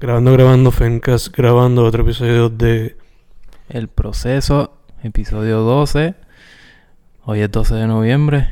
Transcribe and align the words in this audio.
Grabando, 0.00 0.32
grabando, 0.32 0.70
Fencast, 0.70 1.36
grabando 1.36 1.84
otro 1.84 2.04
episodio 2.04 2.48
de 2.48 2.96
El 3.68 3.88
Proceso, 3.88 4.78
episodio 5.02 5.62
12. 5.62 6.14
Hoy 7.24 7.40
es 7.40 7.50
12 7.50 7.74
de 7.74 7.86
noviembre. 7.88 8.48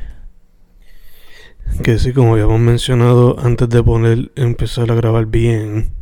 que 1.83 1.99
sí, 1.99 2.11
como 2.11 2.33
habíamos 2.33 2.59
mencionado 2.59 3.39
antes 3.39 3.69
de 3.69 3.81
poner, 3.81 4.29
empezar 4.35 4.91
a 4.91 4.95
grabar 4.95 5.27
bien, 5.27 5.93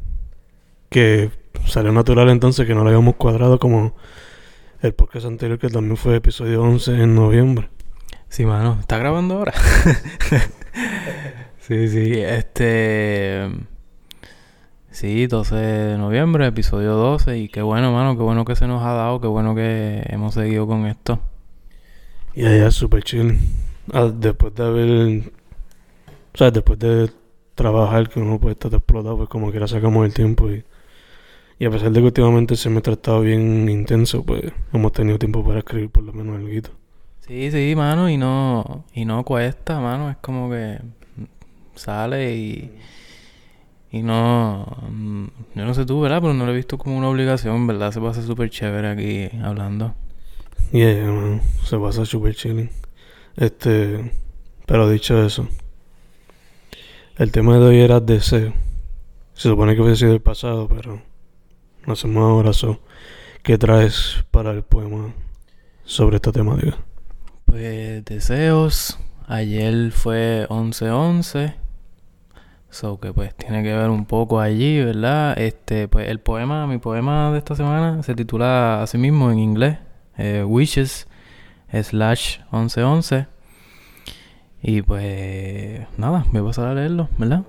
que 0.89 1.29
salió 1.67 1.91
natural 1.91 2.31
entonces 2.31 2.65
que 2.65 2.73
no 2.73 2.81
lo 2.81 2.89
habíamos 2.89 3.17
cuadrado 3.17 3.59
como 3.59 3.95
el 4.81 4.95
podcast 4.95 5.27
anterior 5.27 5.59
que 5.59 5.69
también 5.69 5.95
fue 5.95 6.15
episodio 6.15 6.63
11 6.63 7.03
en 7.03 7.13
noviembre. 7.13 7.69
Sí, 8.29 8.47
mano, 8.47 8.77
¿está 8.79 8.97
grabando 8.97 9.35
ahora? 9.35 9.53
sí, 11.59 11.87
sí, 11.87 12.13
este... 12.15 13.74
Sí, 14.95 15.27
12 15.27 15.55
de 15.57 15.97
noviembre, 15.97 16.47
episodio 16.47 16.93
12. 16.93 17.37
Y 17.37 17.49
qué 17.49 17.61
bueno, 17.61 17.91
mano, 17.91 18.15
qué 18.15 18.23
bueno 18.23 18.45
que 18.45 18.55
se 18.55 18.65
nos 18.65 18.81
ha 18.81 18.93
dado, 18.93 19.19
qué 19.19 19.27
bueno 19.27 19.53
que 19.53 20.01
hemos 20.07 20.35
seguido 20.35 20.65
con 20.67 20.85
esto. 20.85 21.19
Y 22.33 22.45
allá 22.45 22.71
súper 22.71 23.03
chill. 23.03 23.37
Ah, 23.91 24.05
después 24.05 24.55
de 24.55 24.63
haber, 24.63 25.33
o 26.33 26.37
sea, 26.37 26.49
después 26.49 26.79
de 26.79 27.11
trabajar 27.55 28.07
que 28.07 28.21
uno 28.21 28.39
puede 28.39 28.53
estar 28.53 28.73
explotado, 28.73 29.17
pues 29.17 29.27
como 29.27 29.51
quiera 29.51 29.67
sacamos 29.67 30.05
el 30.05 30.13
tiempo 30.13 30.49
y, 30.49 30.63
y 31.59 31.65
a 31.65 31.71
pesar 31.71 31.91
de 31.91 31.99
que 31.99 32.05
últimamente 32.05 32.55
se 32.55 32.69
me 32.69 32.77
ha 32.77 32.81
tratado 32.81 33.19
bien 33.19 33.67
intenso, 33.67 34.23
pues 34.23 34.43
hemos 34.71 34.93
tenido 34.93 35.19
tiempo 35.19 35.43
para 35.43 35.59
escribir 35.59 35.89
por 35.89 36.05
lo 36.05 36.13
menos 36.13 36.37
algo. 36.37 36.49
Sí, 37.27 37.51
sí, 37.51 37.73
mano, 37.75 38.09
y 38.09 38.15
no, 38.15 38.85
y 38.93 39.03
no 39.03 39.25
cuesta, 39.25 39.77
mano, 39.81 40.09
es 40.09 40.15
como 40.21 40.49
que 40.49 40.79
sale 41.75 42.33
y, 42.33 42.71
y 43.95 44.03
no, 44.03 44.65
mm, 44.89 45.25
yo 45.55 45.65
no 45.65 45.73
sé 45.73 45.85
tú, 45.85 46.01
¿verdad? 46.01 46.19
Pero 46.19 46.33
no 46.33 46.45
lo 46.45 46.51
he 46.51 46.55
visto 46.55 46.77
como 46.77 46.97
una 46.97 47.07
obligación, 47.07 47.65
¿verdad? 47.65 47.93
Se 47.93 48.01
pasa 48.01 48.21
súper 48.21 48.49
chévere 48.49 48.89
aquí 48.89 49.37
hablando. 49.41 49.95
Yeah, 50.73 51.09
man, 51.09 51.41
se 51.63 51.77
pasa 51.77 52.03
súper 52.03 52.35
chilling. 52.35 52.69
Este, 53.37 54.11
pero 54.65 54.89
dicho 54.89 55.25
eso, 55.25 55.47
el 57.15 57.31
tema 57.31 57.57
de 57.57 57.63
hoy 57.63 57.79
era 57.79 58.01
deseo. 58.01 58.51
Se 59.33 59.47
supone 59.47 59.75
que 59.75 59.81
hubiese 59.81 60.01
sido 60.01 60.13
el 60.13 60.21
pasado, 60.21 60.67
pero 60.67 61.01
no 61.87 61.93
hacemos 61.93 62.21
ahora 62.21 62.51
so. 62.51 62.81
¿Qué 63.43 63.57
traes 63.57 64.25
para 64.29 64.51
el 64.51 64.63
poema 64.63 65.13
sobre 65.85 66.17
esta 66.17 66.33
temática? 66.33 66.77
Pues 67.45 68.03
deseos, 68.03 68.99
ayer 69.25 69.93
fue 69.93 70.47
11-11, 70.49 71.55
so 72.75 72.99
que 72.99 73.13
pues 73.13 73.33
tiene 73.35 73.63
que 73.63 73.73
ver 73.73 73.89
un 73.89 74.05
poco 74.05 74.39
allí, 74.39 74.83
¿verdad? 74.83 75.39
Este, 75.39 75.87
pues 75.87 76.09
el 76.09 76.19
poema, 76.19 76.67
mi 76.67 76.77
poema 76.77 77.31
de 77.31 77.37
esta 77.37 77.55
semana 77.55 78.03
se 78.03 78.15
titula 78.15 78.83
así 78.83 78.97
mismo 78.97 79.31
en 79.31 79.39
inglés, 79.39 79.79
eh, 80.17 80.43
Wishes 80.45 81.07
slash 81.71 82.39
1111. 82.51 83.27
Y 84.61 84.81
pues 84.81 85.87
nada, 85.97 86.25
voy 86.31 86.41
a 86.41 86.45
pasar 86.45 86.67
a 86.67 86.73
leerlo, 86.73 87.09
¿verdad? 87.17 87.43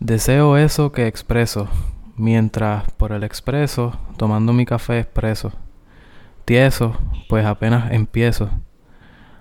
Deseo 0.00 0.56
eso 0.56 0.92
que 0.92 1.06
expreso, 1.06 1.68
mientras 2.16 2.90
por 2.92 3.12
el 3.12 3.22
expreso, 3.22 3.98
tomando 4.16 4.52
mi 4.52 4.66
café 4.66 4.98
expreso. 4.98 5.52
Tieso, 6.44 6.96
pues 7.28 7.46
apenas 7.46 7.92
empiezo. 7.92 8.50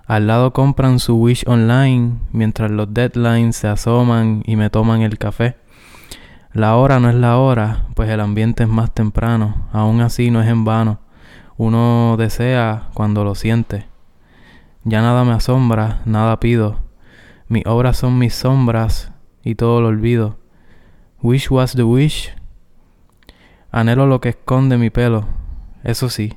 Al 0.05 0.27
lado 0.27 0.51
compran 0.51 0.99
su 0.99 1.15
wish 1.15 1.45
online, 1.47 2.19
mientras 2.33 2.69
los 2.69 2.93
deadlines 2.93 3.55
se 3.55 3.69
asoman 3.69 4.43
y 4.45 4.57
me 4.57 4.69
toman 4.69 5.01
el 5.01 5.17
café. 5.17 5.55
La 6.51 6.75
hora 6.75 6.99
no 6.99 7.09
es 7.09 7.15
la 7.15 7.37
hora, 7.37 7.85
pues 7.95 8.09
el 8.09 8.19
ambiente 8.19 8.63
es 8.63 8.69
más 8.69 8.93
temprano, 8.93 9.69
aún 9.71 10.01
así 10.01 10.29
no 10.29 10.41
es 10.41 10.49
en 10.49 10.65
vano. 10.65 10.99
Uno 11.55 12.15
desea 12.17 12.89
cuando 12.93 13.23
lo 13.23 13.33
siente. 13.33 13.87
Ya 14.83 15.01
nada 15.01 15.23
me 15.23 15.31
asombra, 15.31 16.01
nada 16.03 16.39
pido. 16.39 16.79
Mis 17.47 17.65
obras 17.65 17.97
son 17.97 18.17
mis 18.17 18.35
sombras 18.35 19.13
y 19.41 19.55
todo 19.55 19.79
lo 19.79 19.87
olvido. 19.87 20.37
Wish 21.21 21.49
was 21.49 21.73
the 21.73 21.83
wish. 21.83 22.29
Anhelo 23.71 24.05
lo 24.05 24.19
que 24.19 24.29
esconde 24.29 24.77
mi 24.77 24.89
pelo. 24.89 25.25
Eso 25.83 26.09
sí, 26.09 26.33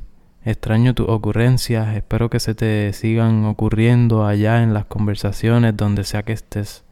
extraño 0.46 0.94
tus 0.94 1.08
ocurrencias. 1.08 1.94
Espero 1.96 2.30
que 2.30 2.40
se 2.40 2.54
te 2.54 2.92
sigan 2.92 3.44
ocurriendo 3.44 4.24
allá 4.24 4.62
en 4.62 4.72
las 4.72 4.86
conversaciones 4.86 5.76
donde 5.76 6.04
sea 6.04 6.22
que 6.22 6.32
estés. 6.32 6.84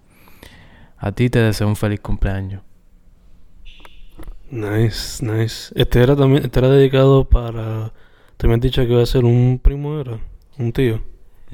A 0.98 1.12
ti 1.12 1.30
te 1.30 1.38
deseo 1.38 1.68
un 1.68 1.76
feliz 1.76 2.00
cumpleaños. 2.00 2.62
Nice, 4.50 5.24
nice. 5.24 5.72
Este 5.74 6.02
era 6.02 6.14
también, 6.16 6.44
este 6.44 6.58
era 6.58 6.68
dedicado 6.68 7.28
para. 7.28 7.92
Te 8.36 8.48
me 8.48 8.54
has 8.54 8.60
dicho 8.60 8.82
que 8.82 8.92
iba 8.92 9.02
a 9.02 9.06
ser 9.06 9.24
un 9.24 9.60
primo, 9.62 10.00
era 10.00 10.18
un 10.58 10.72
tío. 10.72 11.00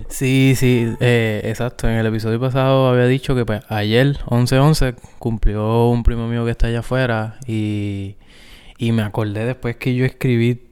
Sí, 0.08 0.54
sí, 0.56 0.94
eh, 1.00 1.42
exacto. 1.44 1.88
En 1.88 1.96
el 1.96 2.06
episodio 2.06 2.40
pasado 2.40 2.88
había 2.88 3.06
dicho 3.06 3.34
que 3.34 3.44
pues, 3.44 3.62
ayer, 3.68 4.18
11-11, 4.26 4.94
cumplió 5.18 5.88
un 5.88 6.02
primo 6.02 6.26
mío 6.26 6.44
que 6.44 6.50
está 6.52 6.68
allá 6.68 6.80
afuera 6.80 7.38
y, 7.46 8.16
y 8.78 8.92
me 8.92 9.02
acordé 9.02 9.44
después 9.44 9.76
que 9.76 9.94
yo 9.94 10.04
escribí, 10.06 10.69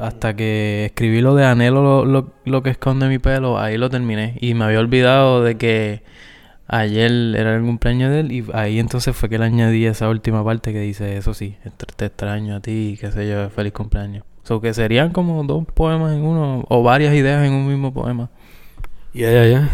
hasta 0.00 0.34
que 0.34 0.86
escribí 0.86 1.20
lo 1.20 1.34
de 1.34 1.44
anhelo 1.44 1.82
lo, 1.82 2.04
lo, 2.04 2.32
lo 2.44 2.62
que 2.62 2.70
esconde 2.70 3.08
mi 3.08 3.18
pelo, 3.18 3.58
ahí 3.58 3.78
lo 3.78 3.90
terminé. 3.90 4.36
Y 4.40 4.54
me 4.54 4.64
había 4.64 4.80
olvidado 4.80 5.42
de 5.42 5.56
que 5.56 6.02
ayer 6.68 7.10
era 7.36 7.56
el 7.56 7.62
cumpleaños 7.62 8.10
de 8.10 8.20
él 8.20 8.32
y 8.32 8.44
ahí 8.52 8.78
entonces 8.78 9.16
fue 9.16 9.28
que 9.28 9.38
le 9.38 9.44
añadí 9.44 9.86
esa 9.86 10.08
última 10.08 10.44
parte 10.44 10.72
que 10.72 10.80
dice, 10.80 11.16
eso 11.16 11.34
sí, 11.34 11.56
te 11.96 12.06
extraño 12.06 12.56
a 12.56 12.60
ti, 12.60 12.96
qué 13.00 13.12
sé 13.12 13.28
yo, 13.28 13.48
feliz 13.50 13.72
cumpleaños. 13.72 14.24
O 14.44 14.46
so, 14.46 14.60
que 14.60 14.74
serían 14.74 15.10
como 15.10 15.42
dos 15.42 15.64
poemas 15.74 16.12
en 16.12 16.22
uno, 16.22 16.64
o 16.68 16.82
varias 16.82 17.14
ideas 17.14 17.44
en 17.44 17.52
un 17.52 17.66
mismo 17.66 17.92
poema. 17.92 18.30
Ya, 19.12 19.30
ya, 19.32 19.46
ya. 19.46 19.70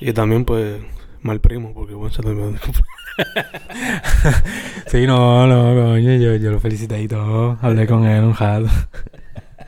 Y 0.00 0.12
también, 0.12 0.44
pues, 0.44 0.80
mal 1.22 1.40
primo, 1.40 1.72
porque 1.74 1.94
bueno, 1.94 2.12
se 2.12 2.22
también. 2.22 2.58
sí, 4.86 5.06
no, 5.06 5.46
no, 5.46 5.80
coño, 5.80 6.16
yo, 6.16 6.34
yo 6.36 6.50
lo 6.50 6.60
felicité 6.60 7.00
y 7.02 7.08
todo. 7.08 7.56
Hablé 7.62 7.86
con 7.86 8.04
él 8.04 8.24
un 8.24 8.34
rato. 8.34 8.68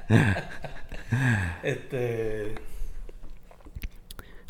este. 1.63 2.55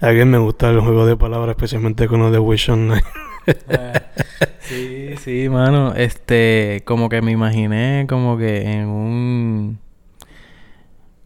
A 0.00 0.10
quien 0.10 0.30
me 0.30 0.38
gusta 0.38 0.70
el 0.70 0.80
juego 0.80 1.06
de 1.06 1.16
palabras, 1.16 1.56
especialmente 1.56 2.06
con 2.06 2.20
lo 2.20 2.30
de 2.30 2.38
Wish 2.38 2.70
Online. 2.70 3.02
sí, 4.60 5.16
sí, 5.16 5.48
mano. 5.48 5.94
Este, 5.94 6.82
como 6.84 7.08
que 7.08 7.20
me 7.20 7.32
imaginé 7.32 8.06
como 8.08 8.38
que 8.38 8.72
en 8.72 8.86
un 8.86 9.78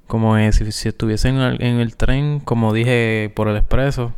como 0.07 0.37
si, 0.53 0.73
si, 0.73 0.89
estuviese 0.89 1.29
en 1.31 1.37
el, 1.37 1.63
en 1.63 1.81
el, 1.81 1.97
tren, 1.97 2.41
como 2.41 2.73
dije, 2.73 3.33
por 3.35 3.49
el 3.49 3.57
expreso. 3.57 4.13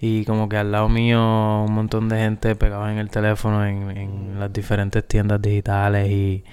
Y 0.00 0.24
como 0.24 0.48
que 0.48 0.56
al 0.56 0.72
lado 0.72 0.88
mío 0.88 1.64
un 1.66 1.72
montón 1.72 2.08
de 2.08 2.18
gente 2.18 2.54
pegaba 2.54 2.92
en 2.92 2.98
el 2.98 3.08
teléfono 3.08 3.64
en 3.64 4.38
las 4.38 4.52
diferentes 4.52 5.06
tiendas 5.06 5.40
digitales 5.40 6.10
y, 6.10 6.44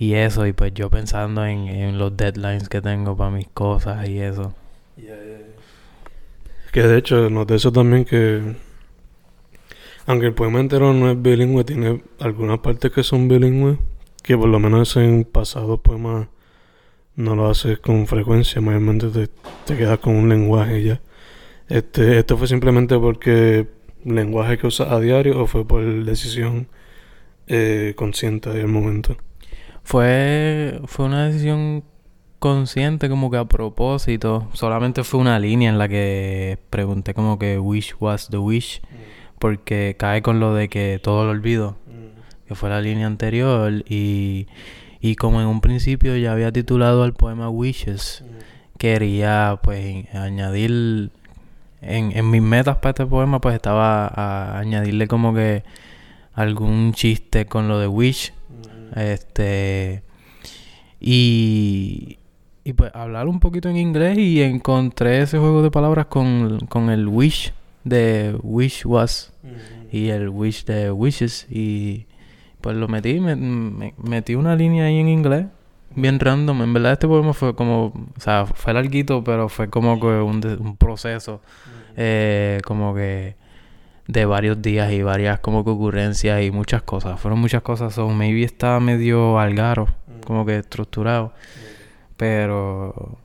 y, 0.00 0.14
eso. 0.14 0.46
Y 0.46 0.52
pues 0.52 0.72
yo 0.74 0.90
pensando 0.90 1.44
en, 1.44 1.68
en, 1.68 1.98
los 1.98 2.16
deadlines 2.16 2.68
que 2.68 2.80
tengo 2.80 3.16
para 3.16 3.30
mis 3.30 3.48
cosas 3.48 4.08
y 4.08 4.18
eso. 4.18 4.54
Que 6.72 6.82
de 6.82 6.98
hecho 6.98 7.30
noté 7.30 7.56
eso 7.56 7.70
también 7.70 8.04
que... 8.04 8.56
Aunque 10.06 10.26
el 10.26 10.34
poema 10.34 10.60
entero 10.60 10.92
no 10.92 11.10
es 11.10 11.20
bilingüe, 11.20 11.62
tiene 11.64 12.02
algunas 12.18 12.58
partes 12.60 12.90
que 12.90 13.02
son 13.02 13.28
bilingües. 13.28 13.78
Que 14.22 14.36
por 14.36 14.48
lo 14.48 14.58
menos 14.58 14.96
en 14.96 15.24
pasados 15.24 15.80
poemas 15.80 16.28
no 17.16 17.36
lo 17.36 17.48
haces 17.48 17.78
con 17.78 18.06
frecuencia, 18.06 18.60
mayormente 18.60 19.08
te, 19.08 19.28
te 19.66 19.76
quedas 19.76 19.98
con 19.98 20.16
un 20.16 20.28
lenguaje 20.28 20.82
ya. 20.82 21.00
Este, 21.68 22.18
¿Esto 22.18 22.36
fue 22.36 22.48
simplemente 22.48 22.98
porque 22.98 23.68
lenguaje 24.04 24.58
que 24.58 24.66
usas 24.66 24.90
a 24.90 24.98
diario 24.98 25.40
o 25.40 25.46
fue 25.46 25.64
por 25.66 25.84
decisión 26.04 26.68
eh, 27.46 27.94
consciente 27.96 28.50
del 28.50 28.66
momento? 28.66 29.16
Fue, 29.82 30.80
fue 30.86 31.06
una 31.06 31.26
decisión 31.26 31.84
consciente 32.38 33.08
como 33.08 33.30
que 33.30 33.36
a 33.36 33.44
propósito. 33.46 34.48
Solamente 34.52 35.04
fue 35.04 35.20
una 35.20 35.38
línea 35.38 35.70
en 35.70 35.78
la 35.78 35.88
que 35.88 36.58
pregunté 36.70 37.14
como 37.14 37.38
que 37.38 37.58
wish 37.58 37.94
was 38.00 38.28
the 38.28 38.38
wish. 38.38 38.80
Mm. 38.82 39.38
Porque 39.38 39.96
cae 39.98 40.22
con 40.22 40.40
lo 40.40 40.54
de 40.54 40.68
que 40.68 41.00
todo 41.02 41.24
lo 41.24 41.30
olvido. 41.30 41.76
Mm. 41.86 42.48
Que 42.48 42.54
fue 42.54 42.70
la 42.70 42.80
línea 42.80 43.06
anterior 43.06 43.72
y... 43.88 44.46
Y 45.02 45.16
como 45.16 45.40
en 45.40 45.46
un 45.46 45.62
principio 45.62 46.14
ya 46.18 46.32
había 46.32 46.52
titulado 46.52 47.04
al 47.04 47.14
poema 47.14 47.48
Wishes, 47.48 48.22
mm. 48.22 48.78
quería 48.78 49.58
pues 49.62 50.14
añadir 50.14 51.10
en, 51.80 52.12
en 52.14 52.30
mis 52.30 52.42
metas 52.42 52.76
para 52.76 52.90
este 52.90 53.06
poema 53.06 53.40
pues 53.40 53.54
estaba 53.54 54.06
a 54.06 54.58
añadirle 54.58 55.08
como 55.08 55.32
que 55.32 55.64
algún 56.34 56.92
chiste 56.92 57.46
con 57.46 57.68
lo 57.68 57.78
de 57.78 57.86
Wish. 57.86 58.32
Este 58.96 60.02
y, 61.00 62.18
y 62.64 62.72
pues 62.74 62.94
hablar 62.94 63.26
un 63.28 63.40
poquito 63.40 63.68
en 63.68 63.76
inglés 63.76 64.18
y 64.18 64.42
encontré 64.42 65.22
ese 65.22 65.38
juego 65.38 65.62
de 65.62 65.70
palabras 65.70 66.06
con, 66.06 66.60
con 66.68 66.90
el 66.90 67.08
Wish 67.08 67.52
de 67.84 68.36
Wish 68.42 68.84
Was 68.84 69.32
mm. 69.42 69.96
y 69.96 70.08
el 70.10 70.28
Wish 70.28 70.64
de 70.66 70.90
Wishes 70.90 71.46
y 71.50 72.06
pues 72.60 72.76
lo 72.76 72.88
metí, 72.88 73.18
me, 73.20 73.36
me- 73.36 73.94
metí 73.96 74.34
una 74.34 74.54
línea 74.54 74.84
ahí 74.84 74.98
en 74.98 75.08
inglés, 75.08 75.46
bien 75.96 76.20
random. 76.20 76.60
En 76.60 76.74
verdad 76.74 76.92
este 76.92 77.08
poema 77.08 77.32
fue 77.32 77.54
como, 77.54 77.86
o 77.86 78.20
sea, 78.20 78.44
fue 78.44 78.74
larguito, 78.74 79.24
pero 79.24 79.48
fue 79.48 79.70
como 79.70 79.98
que 79.98 80.06
un, 80.06 80.44
un 80.60 80.76
proceso, 80.76 81.40
eh, 81.96 82.60
como 82.66 82.94
que 82.94 83.34
de 84.10 84.24
varios 84.24 84.60
días 84.60 84.92
y 84.92 85.02
varias 85.02 85.40
como 85.40 85.64
que 85.64 85.70
ocurrencias 85.70 86.42
y 86.42 86.50
muchas 86.50 86.82
cosas. 86.82 87.20
Fueron 87.20 87.38
muchas 87.38 87.62
cosas, 87.62 87.94
so 87.94 88.08
maybe 88.08 88.42
estaba 88.42 88.80
medio 88.80 89.38
algaro, 89.38 89.88
como 90.26 90.44
que 90.46 90.58
estructurado, 90.58 91.32
pero... 92.16 93.18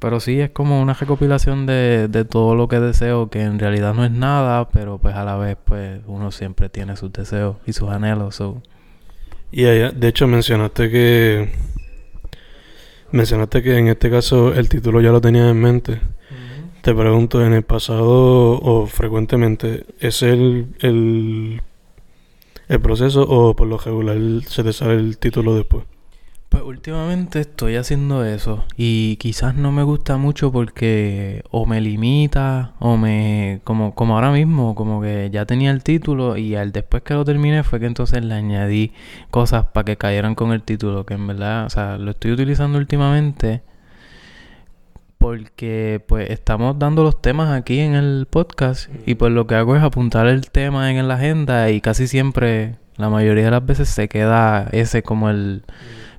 Pero 0.00 0.20
sí, 0.20 0.38
es 0.38 0.50
como 0.50 0.82
una 0.82 0.92
recopilación 0.92 1.64
de, 1.64 2.08
de 2.08 2.26
todo 2.26 2.54
lo 2.54 2.68
que 2.68 2.78
deseo, 2.78 3.30
que 3.30 3.40
en 3.40 3.58
realidad 3.58 3.94
no 3.94 4.04
es 4.04 4.10
nada, 4.10 4.68
pero 4.68 4.98
pues 4.98 5.14
a 5.14 5.24
la 5.24 5.36
vez 5.36 5.56
pues 5.64 6.00
uno 6.06 6.30
siempre 6.30 6.68
tiene 6.68 6.94
sus 6.98 7.10
deseos 7.10 7.56
y 7.64 7.72
sus 7.72 7.88
anhelos. 7.88 8.34
so. 8.34 8.60
Y 9.50 9.64
allá, 9.64 9.92
de 9.92 10.08
hecho 10.08 10.26
mencionaste 10.26 10.90
que 10.90 11.52
mencionaste 13.12 13.62
que 13.62 13.78
en 13.78 13.88
este 13.88 14.10
caso 14.10 14.52
el 14.52 14.68
título 14.68 15.00
ya 15.00 15.10
lo 15.10 15.22
tenías 15.22 15.50
en 15.50 15.60
mente. 15.60 16.00
Te 16.84 16.94
pregunto, 16.94 17.42
en 17.42 17.54
el 17.54 17.62
pasado 17.62 18.60
o 18.60 18.86
frecuentemente, 18.86 19.86
¿es 20.00 20.22
el, 20.22 20.66
el, 20.80 21.62
el 22.68 22.80
proceso 22.82 23.22
o 23.22 23.56
por 23.56 23.68
lo 23.68 23.78
regular 23.78 24.18
se 24.46 24.62
te 24.62 24.70
sale 24.74 24.96
el 24.96 25.16
título 25.16 25.54
después? 25.54 25.84
Pues 26.50 26.62
últimamente 26.62 27.40
estoy 27.40 27.76
haciendo 27.76 28.22
eso 28.22 28.66
y 28.76 29.16
quizás 29.16 29.54
no 29.54 29.72
me 29.72 29.82
gusta 29.82 30.18
mucho 30.18 30.52
porque 30.52 31.42
o 31.50 31.64
me 31.64 31.80
limita 31.80 32.74
o 32.80 32.98
me 32.98 33.62
como 33.64 33.94
como 33.94 34.16
ahora 34.16 34.30
mismo 34.30 34.74
como 34.74 35.00
que 35.00 35.30
ya 35.32 35.46
tenía 35.46 35.70
el 35.70 35.82
título 35.82 36.36
y 36.36 36.54
al 36.54 36.70
después 36.70 37.02
que 37.02 37.14
lo 37.14 37.24
terminé 37.24 37.62
fue 37.62 37.80
que 37.80 37.86
entonces 37.86 38.22
le 38.22 38.34
añadí 38.34 38.92
cosas 39.30 39.64
para 39.72 39.86
que 39.86 39.96
cayeran 39.96 40.34
con 40.34 40.52
el 40.52 40.62
título 40.62 41.06
que 41.06 41.14
en 41.14 41.28
verdad, 41.28 41.64
o 41.64 41.70
sea, 41.70 41.96
lo 41.96 42.10
estoy 42.10 42.32
utilizando 42.32 42.76
últimamente 42.76 43.62
porque 45.24 46.04
pues 46.06 46.28
estamos 46.28 46.78
dando 46.78 47.02
los 47.02 47.22
temas 47.22 47.50
aquí 47.50 47.80
en 47.80 47.94
el 47.94 48.26
podcast 48.28 48.90
y 49.06 49.14
pues 49.14 49.32
lo 49.32 49.46
que 49.46 49.54
hago 49.54 49.74
es 49.74 49.82
apuntar 49.82 50.26
el 50.26 50.50
tema 50.50 50.92
en 50.92 51.08
la 51.08 51.14
agenda 51.14 51.70
y 51.70 51.80
casi 51.80 52.08
siempre 52.08 52.76
la 52.98 53.08
mayoría 53.08 53.46
de 53.46 53.50
las 53.50 53.64
veces 53.64 53.88
se 53.88 54.06
queda 54.06 54.68
ese 54.72 55.02
como 55.02 55.30
el 55.30 55.64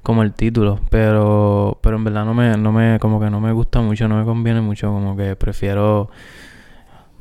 como 0.01 0.23
el 0.23 0.33
título, 0.33 0.79
pero 0.89 1.77
pero 1.83 1.97
en 1.97 2.03
verdad 2.03 2.25
no 2.25 2.33
me 2.33 2.57
no 2.57 2.71
me 2.71 2.97
como 2.99 3.19
que 3.19 3.29
no 3.29 3.39
me 3.39 3.51
gusta 3.51 3.79
mucho, 3.79 4.07
no 4.07 4.17
me 4.17 4.25
conviene 4.25 4.61
mucho, 4.61 4.87
como 4.87 5.15
que 5.15 5.35
prefiero 5.35 6.09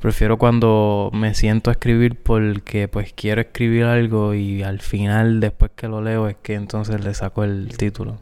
prefiero 0.01 0.39
cuando 0.39 1.11
me 1.13 1.35
siento 1.35 1.69
a 1.69 1.75
escribir 1.75 2.17
porque 2.23 2.89
pues 2.89 3.13
quiero 3.13 3.43
escribir 3.43 3.85
algo 3.85 4.33
y 4.33 4.63
al 4.63 4.81
final 4.81 5.39
después 5.39 5.73
que 5.77 5.89
lo 5.89 6.01
leo 6.01 6.29
es 6.29 6.37
que 6.37 6.55
entonces 6.55 7.05
le 7.05 7.13
saco 7.13 7.45
el 7.45 7.77
título. 7.77 8.17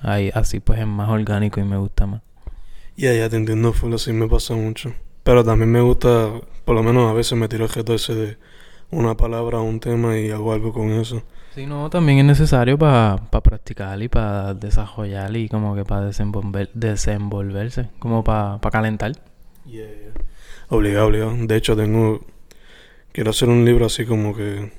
Ahí 0.00 0.30
así 0.32 0.58
pues 0.60 0.78
es 0.80 0.86
más 0.86 1.10
orgánico 1.10 1.60
y 1.60 1.64
me 1.64 1.76
gusta 1.76 2.06
más. 2.06 2.22
Y 2.96 3.06
allá 3.06 3.28
te 3.28 3.36
entiendo, 3.36 3.72
full, 3.72 3.94
así 3.94 4.12
me 4.12 4.28
pasa 4.28 4.54
mucho. 4.54 4.94
Pero 5.22 5.44
también 5.44 5.70
me 5.72 5.80
gusta, 5.80 6.30
por 6.64 6.74
lo 6.74 6.82
menos 6.82 7.10
a 7.10 7.14
veces 7.14 7.36
me 7.36 7.48
tiro 7.48 7.64
el 7.64 7.70
objeto 7.70 7.94
ese 7.94 8.14
de 8.14 8.38
una 8.90 9.16
palabra 9.16 9.58
o 9.58 9.62
un 9.62 9.80
tema 9.80 10.18
y 10.18 10.30
hago 10.30 10.52
algo 10.52 10.72
con 10.72 10.90
eso. 10.92 11.22
Sí, 11.54 11.66
no, 11.66 11.88
también 11.88 12.18
es 12.18 12.24
necesario 12.24 12.76
para 12.78 13.16
practicar 13.30 14.02
y 14.02 14.08
para 14.08 14.54
desarrollar 14.54 15.36
y 15.36 15.48
como 15.48 15.76
que 15.76 15.84
para 15.84 16.06
desenvolver, 16.06 16.68
desenvolverse, 16.74 17.90
como 17.98 18.24
para 18.24 18.58
calentar. 18.70 19.12
Obligado, 20.68 21.06
obligado. 21.06 21.36
De 21.46 21.56
hecho, 21.56 21.76
tengo. 21.76 22.24
Quiero 23.12 23.30
hacer 23.30 23.48
un 23.48 23.64
libro 23.64 23.86
así 23.86 24.04
como 24.04 24.34
que. 24.34 24.72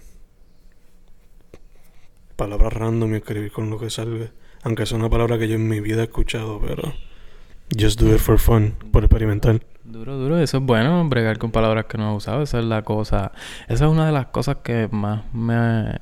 Palabras 2.35 2.73
random 2.73 3.13
y 3.13 3.17
escribir 3.17 3.51
con 3.51 3.69
lo 3.69 3.79
que 3.79 3.89
salga. 3.89 4.31
Aunque 4.63 4.83
es 4.83 4.91
una 4.91 5.09
palabra 5.09 5.37
que 5.37 5.47
yo 5.47 5.55
en 5.55 5.69
mi 5.69 5.79
vida 5.79 6.01
he 6.01 6.05
escuchado, 6.05 6.59
pero. 6.59 6.93
Just 7.69 7.99
do 7.99 8.13
it 8.13 8.19
for 8.19 8.37
fun, 8.37 8.75
por 8.91 9.03
experimentar. 9.03 9.61
Duro, 9.83 10.17
duro, 10.17 10.37
eso 10.37 10.57
es 10.57 10.63
bueno, 10.63 11.07
bregar 11.07 11.37
con 11.37 11.51
palabras 11.51 11.85
que 11.85 11.97
no 11.97 12.11
he 12.11 12.15
usado, 12.15 12.41
esa 12.41 12.59
es 12.59 12.65
la 12.65 12.81
cosa, 12.83 13.31
esa 13.67 13.85
es 13.85 13.91
una 13.91 14.05
de 14.05 14.11
las 14.11 14.27
cosas 14.27 14.57
que 14.57 14.89
más 14.91 15.23
me, 15.33 15.97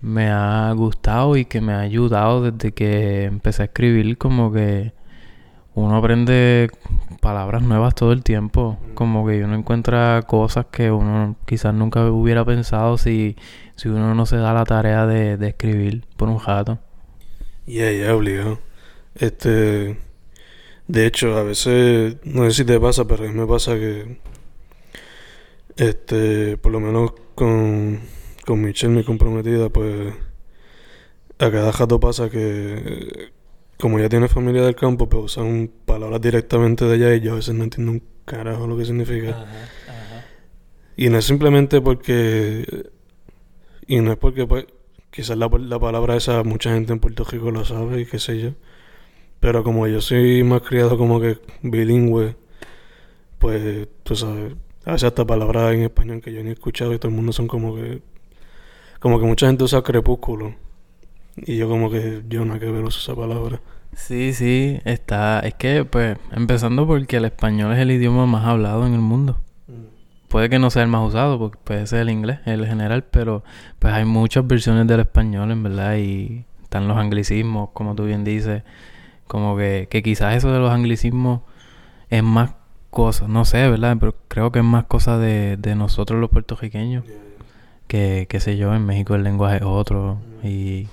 me 0.00 0.30
ha 0.30 0.72
gustado 0.72 1.36
y 1.36 1.44
que 1.44 1.60
me 1.60 1.72
ha 1.72 1.80
ayudado 1.80 2.50
desde 2.50 2.72
que 2.72 3.24
empecé 3.24 3.62
a 3.62 3.64
escribir, 3.66 4.18
como 4.18 4.52
que 4.52 4.92
uno 5.74 5.96
aprende 5.96 6.68
palabras 7.20 7.62
nuevas 7.62 7.94
todo 7.94 8.12
el 8.12 8.22
tiempo, 8.22 8.78
como 8.94 9.26
que 9.26 9.44
uno 9.44 9.54
encuentra 9.54 10.22
cosas 10.26 10.66
que 10.70 10.90
uno 10.90 11.36
quizás 11.46 11.74
nunca 11.74 12.04
hubiera 12.10 12.44
pensado 12.44 12.98
si, 12.98 13.36
si 13.76 13.88
uno 13.88 14.14
no 14.14 14.26
se 14.26 14.36
da 14.36 14.52
la 14.52 14.64
tarea 14.64 15.06
de, 15.06 15.36
de 15.36 15.48
escribir 15.48 16.04
por 16.16 16.28
un 16.28 16.40
rato. 16.40 16.78
Yeah, 17.66 17.92
yeah, 17.92 18.14
obligado. 18.14 18.58
Este. 19.14 20.09
De 20.90 21.06
hecho, 21.06 21.36
a 21.36 21.44
veces. 21.44 22.16
No 22.24 22.44
sé 22.46 22.50
si 22.50 22.64
te 22.64 22.80
pasa, 22.80 23.06
pero 23.06 23.24
a 23.24 23.28
mí 23.28 23.32
me 23.32 23.46
pasa 23.46 23.76
que. 23.76 24.18
Este. 25.76 26.56
Por 26.56 26.72
lo 26.72 26.80
menos 26.80 27.12
con. 27.36 28.00
Con 28.44 28.60
Michelle, 28.60 28.92
mi 28.92 29.04
comprometida, 29.04 29.68
pues. 29.68 30.12
A 31.38 31.50
cada 31.50 31.70
rato 31.70 32.00
pasa 32.00 32.28
que. 32.28 33.30
Como 33.78 34.00
ella 34.00 34.08
tiene 34.08 34.26
familia 34.26 34.62
del 34.62 34.74
campo, 34.74 35.08
pues 35.08 35.26
usan 35.26 35.70
palabras 35.86 36.20
directamente 36.20 36.84
de 36.86 36.96
ella 36.96 37.14
y 37.14 37.20
yo 37.20 37.32
a 37.32 37.36
veces 37.36 37.54
no 37.54 37.62
entiendo 37.64 37.92
un 37.92 38.02
carajo 38.24 38.66
lo 38.66 38.76
que 38.76 38.84
significa. 38.84 39.46
Y 40.96 41.08
no 41.08 41.18
es 41.18 41.24
simplemente 41.24 41.80
porque. 41.80 42.90
Y 43.86 44.00
no 44.00 44.10
es 44.10 44.18
porque, 44.18 44.44
pues, 44.44 44.66
quizás 45.12 45.38
la, 45.38 45.48
la 45.48 45.78
palabra 45.78 46.16
esa 46.16 46.42
mucha 46.42 46.74
gente 46.74 46.92
en 46.92 46.98
Puerto 46.98 47.22
Rico 47.22 47.52
lo 47.52 47.64
sabe 47.64 48.00
y 48.00 48.06
qué 48.06 48.18
sé 48.18 48.40
yo. 48.40 48.50
Pero 49.40 49.64
como 49.64 49.86
yo 49.86 50.00
soy 50.00 50.44
más 50.44 50.62
criado 50.62 50.98
como 50.98 51.20
que 51.20 51.38
bilingüe, 51.62 52.36
pues, 53.38 53.88
tú 54.02 54.14
sabes, 54.14 54.54
a 54.84 54.92
veces 54.92 55.08
hasta 55.08 55.26
palabras 55.26 55.74
en 55.74 55.82
español 55.82 56.20
que 56.20 56.32
yo 56.32 56.42
ni 56.42 56.50
he 56.50 56.52
escuchado 56.52 56.92
y 56.92 56.98
todo 56.98 57.08
el 57.08 57.16
mundo 57.16 57.32
son 57.32 57.48
como 57.48 57.74
que. 57.74 58.02
Como 58.98 59.18
que 59.18 59.26
mucha 59.26 59.46
gente 59.46 59.64
usa 59.64 59.82
crepúsculo. 59.82 60.54
Y 61.36 61.56
yo, 61.56 61.68
como 61.68 61.90
que 61.90 62.22
yo 62.28 62.44
no 62.44 62.58
que 62.58 62.70
ver 62.70 62.84
uso 62.84 62.98
esa 62.98 63.18
palabra. 63.18 63.60
Sí, 63.94 64.34
sí, 64.34 64.78
está. 64.84 65.40
Es 65.40 65.54
que, 65.54 65.84
pues, 65.84 66.18
empezando 66.32 66.86
porque 66.86 67.16
el 67.16 67.24
español 67.24 67.72
es 67.72 67.78
el 67.78 67.90
idioma 67.90 68.26
más 68.26 68.46
hablado 68.46 68.86
en 68.86 68.92
el 68.92 69.00
mundo. 69.00 69.38
Puede 70.28 70.48
que 70.48 70.58
no 70.60 70.70
sea 70.70 70.82
el 70.82 70.88
más 70.88 71.08
usado, 71.08 71.38
porque 71.38 71.58
puede 71.64 71.86
ser 71.86 72.00
el 72.00 72.10
inglés, 72.10 72.38
el 72.44 72.64
general, 72.64 73.02
pero 73.02 73.42
pues 73.80 73.92
hay 73.92 74.04
muchas 74.04 74.46
versiones 74.46 74.86
del 74.86 75.00
español, 75.00 75.50
en 75.50 75.64
verdad, 75.64 75.96
y 75.96 76.44
están 76.62 76.86
los 76.86 76.96
anglicismos, 76.96 77.70
como 77.72 77.96
tú 77.96 78.04
bien 78.04 78.22
dices. 78.22 78.62
Como 79.30 79.56
que, 79.56 79.86
que 79.88 80.02
quizás 80.02 80.34
eso 80.34 80.50
de 80.52 80.58
los 80.58 80.72
anglicismos 80.72 81.42
es 82.08 82.24
más 82.24 82.54
cosa, 82.90 83.28
no 83.28 83.44
sé, 83.44 83.70
¿verdad? 83.70 83.96
Pero 84.00 84.16
creo 84.26 84.50
que 84.50 84.58
es 84.58 84.64
más 84.64 84.86
cosa 84.86 85.18
de, 85.18 85.56
de 85.56 85.76
nosotros 85.76 86.20
los 86.20 86.30
puertorriqueños. 86.30 87.04
Que, 87.86 88.26
qué 88.28 88.40
sé 88.40 88.56
yo, 88.56 88.74
en 88.74 88.84
México 88.84 89.14
el 89.14 89.22
lenguaje 89.22 89.58
es 89.58 89.62
otro. 89.62 90.18
Y 90.42 90.88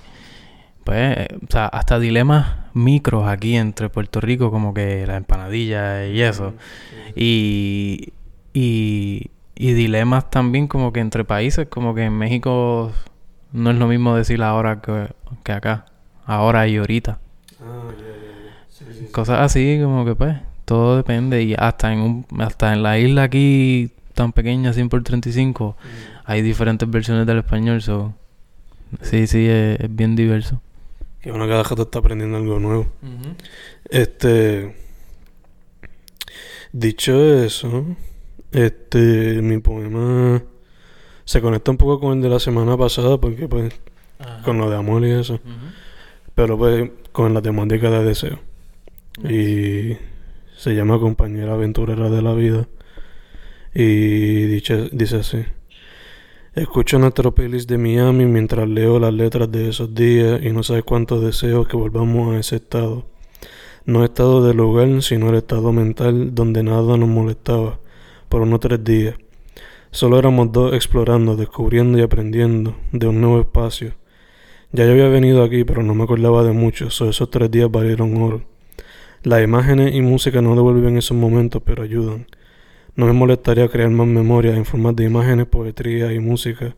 pues, 0.84 1.18
eh, 1.18 1.28
o 1.42 1.50
sea, 1.50 1.66
hasta 1.66 1.98
dilemas 1.98 2.58
micros 2.74 3.26
aquí 3.26 3.56
entre 3.56 3.88
Puerto 3.88 4.20
Rico, 4.20 4.52
como 4.52 4.72
que 4.72 5.04
la 5.04 5.16
empanadilla 5.16 6.06
y 6.06 6.22
eso. 6.22 6.54
Y, 7.16 8.12
y, 8.54 9.32
y 9.56 9.72
dilemas 9.72 10.30
también 10.30 10.68
como 10.68 10.92
que 10.92 11.00
entre 11.00 11.24
países, 11.24 11.66
como 11.66 11.92
que 11.92 12.04
en 12.04 12.16
México 12.16 12.92
no 13.52 13.72
es 13.72 13.76
lo 13.76 13.88
mismo 13.88 14.14
decir 14.14 14.44
ahora 14.44 14.80
que, 14.80 15.08
que 15.42 15.50
acá. 15.50 15.86
Ahora 16.24 16.68
y 16.68 16.76
ahorita. 16.76 17.18
Ah, 17.60 17.90
ya, 17.98 18.06
ya, 18.06 18.12
ya. 18.44 18.66
Sí, 18.68 18.84
sí, 18.92 18.97
Cosas 19.12 19.40
así, 19.40 19.78
como 19.82 20.04
que 20.04 20.14
pues, 20.14 20.36
todo 20.64 20.96
depende. 20.96 21.42
Y 21.42 21.54
hasta 21.54 21.92
en, 21.92 22.00
un, 22.00 22.26
hasta 22.40 22.72
en 22.72 22.82
la 22.82 22.98
isla 22.98 23.24
aquí 23.24 23.90
tan 24.14 24.32
pequeña, 24.32 24.72
100 24.72 24.88
por 24.88 25.02
35, 25.02 25.76
hay 26.24 26.42
diferentes 26.42 26.88
versiones 26.90 27.26
del 27.26 27.38
español. 27.38 27.80
So. 27.82 28.14
Sí, 29.02 29.26
sí, 29.26 29.46
es, 29.46 29.80
es 29.80 29.94
bien 29.94 30.16
diverso. 30.16 30.60
Que 31.20 31.32
uno 31.32 31.46
cada 31.48 31.62
rato 31.62 31.82
está 31.82 31.98
aprendiendo 31.98 32.36
algo 32.36 32.58
nuevo. 32.58 32.86
Este. 33.88 34.76
Dicho 36.72 37.20
eso, 37.42 37.86
este. 38.52 39.40
Mi 39.42 39.58
poema 39.58 40.42
se 41.24 41.40
conecta 41.40 41.70
un 41.70 41.76
poco 41.76 42.00
con 42.00 42.18
el 42.18 42.22
de 42.22 42.28
la 42.28 42.38
semana 42.38 42.76
pasada, 42.76 43.18
porque, 43.18 43.48
pues, 43.48 43.72
con 44.44 44.58
lo 44.58 44.70
de 44.70 44.76
amor 44.76 45.04
y 45.04 45.10
eso. 45.10 45.40
Pero, 46.34 46.56
pues, 46.56 46.90
con 47.12 47.34
la 47.34 47.42
temática 47.42 47.90
de 47.90 48.04
deseo. 48.04 48.47
Y 49.24 49.96
se 50.56 50.74
llama 50.74 50.98
Compañera 50.98 51.54
Aventurera 51.54 52.10
de 52.10 52.22
la 52.22 52.34
Vida. 52.34 52.68
Y 53.74 54.44
dice, 54.46 54.88
dice 54.92 55.16
así. 55.16 55.44
Escucho 56.54 56.98
nuestro 56.98 57.34
playlist 57.34 57.68
de 57.70 57.78
Miami 57.78 58.26
mientras 58.26 58.68
leo 58.68 58.98
las 58.98 59.14
letras 59.14 59.50
de 59.50 59.68
esos 59.68 59.94
días 59.94 60.40
y 60.42 60.50
no 60.50 60.62
sabes 60.62 60.82
cuántos 60.82 61.22
deseos 61.22 61.68
que 61.68 61.76
volvamos 61.76 62.34
a 62.34 62.38
ese 62.38 62.56
estado. 62.56 63.06
No 63.84 64.04
estado 64.04 64.44
de 64.44 64.54
lugar, 64.54 65.02
sino 65.02 65.28
el 65.28 65.36
estado 65.36 65.72
mental 65.72 66.34
donde 66.34 66.62
nada 66.62 66.96
nos 66.96 67.08
molestaba 67.08 67.78
por 68.28 68.42
unos 68.42 68.60
tres 68.60 68.82
días. 68.82 69.14
Solo 69.90 70.18
éramos 70.18 70.52
dos 70.52 70.74
explorando, 70.74 71.36
descubriendo 71.36 71.98
y 71.98 72.02
aprendiendo 72.02 72.76
de 72.92 73.06
un 73.06 73.20
nuevo 73.20 73.40
espacio. 73.40 73.94
Ya 74.72 74.84
yo 74.84 74.92
había 74.92 75.08
venido 75.08 75.42
aquí, 75.42 75.64
pero 75.64 75.82
no 75.82 75.94
me 75.94 76.04
acordaba 76.04 76.42
de 76.42 76.52
mucho, 76.52 76.90
so 76.90 77.08
esos 77.08 77.30
tres 77.30 77.50
días 77.50 77.70
valieron 77.70 78.20
oro. 78.20 78.57
Las 79.22 79.42
imágenes 79.42 79.94
y 79.94 80.00
música 80.00 80.40
no 80.40 80.54
devuelven 80.54 80.96
esos 80.96 81.16
momentos, 81.16 81.62
pero 81.64 81.82
ayudan. 81.82 82.26
No 82.94 83.06
me 83.06 83.12
molestaría 83.12 83.68
crear 83.68 83.90
más 83.90 84.06
memorias 84.06 84.56
en 84.56 84.64
forma 84.64 84.92
de 84.92 85.04
imágenes, 85.04 85.46
poesía 85.46 86.12
y 86.12 86.18
música. 86.18 86.74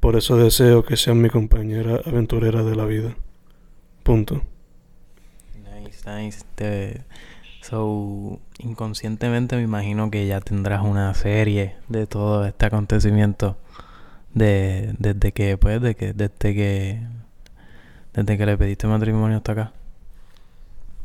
Por 0.00 0.16
eso 0.16 0.36
deseo 0.36 0.84
que 0.84 0.96
sean 0.96 1.20
mi 1.20 1.28
compañera 1.28 2.00
aventurera 2.04 2.62
de 2.62 2.76
la 2.76 2.84
vida. 2.84 3.16
Punto. 4.02 4.42
Nice, 5.82 6.10
nice. 6.10 6.44
Te... 6.54 7.02
So, 7.62 8.40
inconscientemente 8.58 9.56
me 9.56 9.62
imagino 9.62 10.10
que 10.10 10.26
ya 10.26 10.40
tendrás 10.40 10.82
una 10.82 11.12
serie 11.12 11.76
de 11.88 12.06
todo 12.06 12.46
este 12.46 12.64
acontecimiento 12.64 13.58
de 14.32 14.94
desde 14.98 15.32
que 15.32 15.58
pues 15.58 15.82
de 15.82 15.94
que 15.94 16.12
desde 16.14 16.54
que 16.54 17.00
desde 18.14 18.38
que 18.38 18.46
le 18.46 18.56
pediste 18.56 18.86
matrimonio 18.86 19.38
hasta 19.38 19.52
acá. 19.52 19.72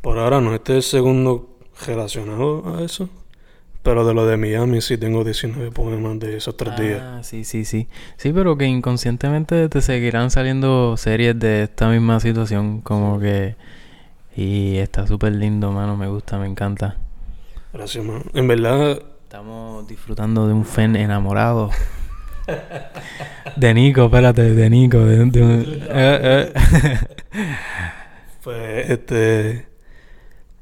Por 0.04 0.18
ahora 0.18 0.38
no, 0.42 0.54
este 0.54 0.72
es 0.76 0.84
el 0.84 0.90
segundo 0.98 1.48
relacionado 1.86 2.76
a 2.76 2.82
eso. 2.84 3.08
Pero 3.82 4.06
de 4.06 4.12
lo 4.12 4.26
de 4.26 4.36
Miami 4.36 4.82
sí 4.82 4.98
tengo 4.98 5.24
19 5.24 5.70
poemas 5.70 6.18
de 6.20 6.36
esos 6.36 6.54
tres 6.58 6.76
días. 6.78 7.00
Ah, 7.02 7.20
sí, 7.22 7.44
sí, 7.44 7.64
sí. 7.64 7.88
Sí, 8.18 8.30
pero 8.34 8.56
que 8.58 8.66
inconscientemente 8.66 9.66
te 9.70 9.80
seguirán 9.80 10.30
saliendo 10.30 10.98
series 10.98 11.38
de 11.38 11.62
esta 11.62 11.88
misma 11.88 12.20
situación. 12.20 12.82
Como 12.82 13.18
que... 13.18 13.56
Y 14.36 14.76
está 14.76 15.06
súper 15.06 15.32
lindo, 15.34 15.72
mano. 15.72 15.96
Me 15.96 16.06
gusta, 16.08 16.38
me 16.38 16.46
encanta. 16.46 16.98
Gracias, 17.72 18.04
mano. 18.04 18.24
En 18.34 18.46
verdad... 18.46 19.00
Estamos 19.22 19.88
disfrutando 19.88 20.46
de 20.46 20.52
un 20.52 20.66
Fen 20.66 20.96
enamorado. 20.96 21.70
de 23.56 23.72
Nico, 23.74 24.04
espérate, 24.04 24.54
de 24.54 24.68
Nico. 24.70 24.98
De, 25.00 25.24
de- 25.26 25.82
eh, 25.90 26.52
eh. 26.52 26.98
Pues, 28.44 28.90
este... 28.90 29.73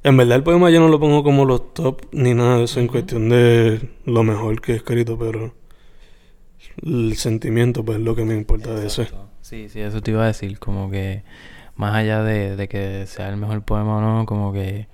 En 0.05 0.17
verdad 0.17 0.37
el 0.37 0.43
poema 0.43 0.71
yo 0.71 0.81
no 0.81 0.89
lo 0.89 0.99
pongo 0.99 1.23
como 1.23 1.45
los 1.45 1.75
top 1.75 2.07
ni 2.13 2.35
nada 2.35 2.59
de 2.59 2.65
eso 2.65 2.81
en 2.81 2.89
cuestión 2.89 3.29
de 3.29 3.89
lo 4.05 4.23
mejor 4.25 4.61
que 4.61 4.73
he 4.73 4.77
escrito, 4.77 5.19
pero... 5.19 5.55
El 6.83 7.17
sentimiento, 7.17 7.85
pues, 7.85 7.99
es 7.99 8.05
lo 8.05 8.15
que 8.15 8.25
me 8.25 8.35
importa 8.35 8.75
de 8.75 8.87
ese. 8.87 9.09
Sí, 9.41 9.69
sí, 9.69 9.81
eso 9.81 10.01
te 10.01 10.13
iba 10.13 10.25
a 10.25 10.29
decir. 10.29 10.59
Como 10.59 10.91
que 10.91 11.23
más 11.77 11.95
allá 11.95 12.23
de, 12.23 12.57
de 12.57 12.69
que 12.69 13.07
sea 13.07 13.29
el 13.29 13.37
mejor 13.37 13.63
poema 13.63 13.99
o 13.99 14.01
no, 14.01 14.27
como 14.27 14.53
que 14.53 14.89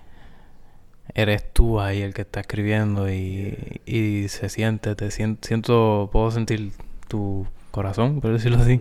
eres 1.14 1.52
tú 1.52 1.80
ahí 1.80 2.02
el 2.02 2.14
que 2.14 2.22
está 2.22 2.40
escribiendo 2.40 3.10
y, 3.10 3.80
y 3.86 4.28
se 4.28 4.48
siente, 4.48 4.94
te 4.94 5.10
siento, 5.10 5.46
siento, 5.46 6.10
puedo 6.12 6.30
sentir 6.30 6.72
tu 7.08 7.46
corazón, 7.70 8.20
por 8.20 8.32
decirlo 8.32 8.58
así. 8.58 8.80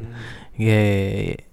Que, 0.57 1.45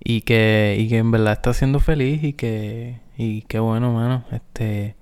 y 0.00 0.22
que, 0.22 0.76
y 0.78 0.88
que 0.88 0.98
en 0.98 1.10
verdad 1.10 1.34
estás 1.34 1.56
siendo 1.58 1.80
feliz 1.80 2.22
y 2.22 2.32
que, 2.32 3.00
y 3.16 3.42
qué 3.42 3.58
bueno, 3.58 3.92
mano. 3.92 4.24
Este, 4.30 4.96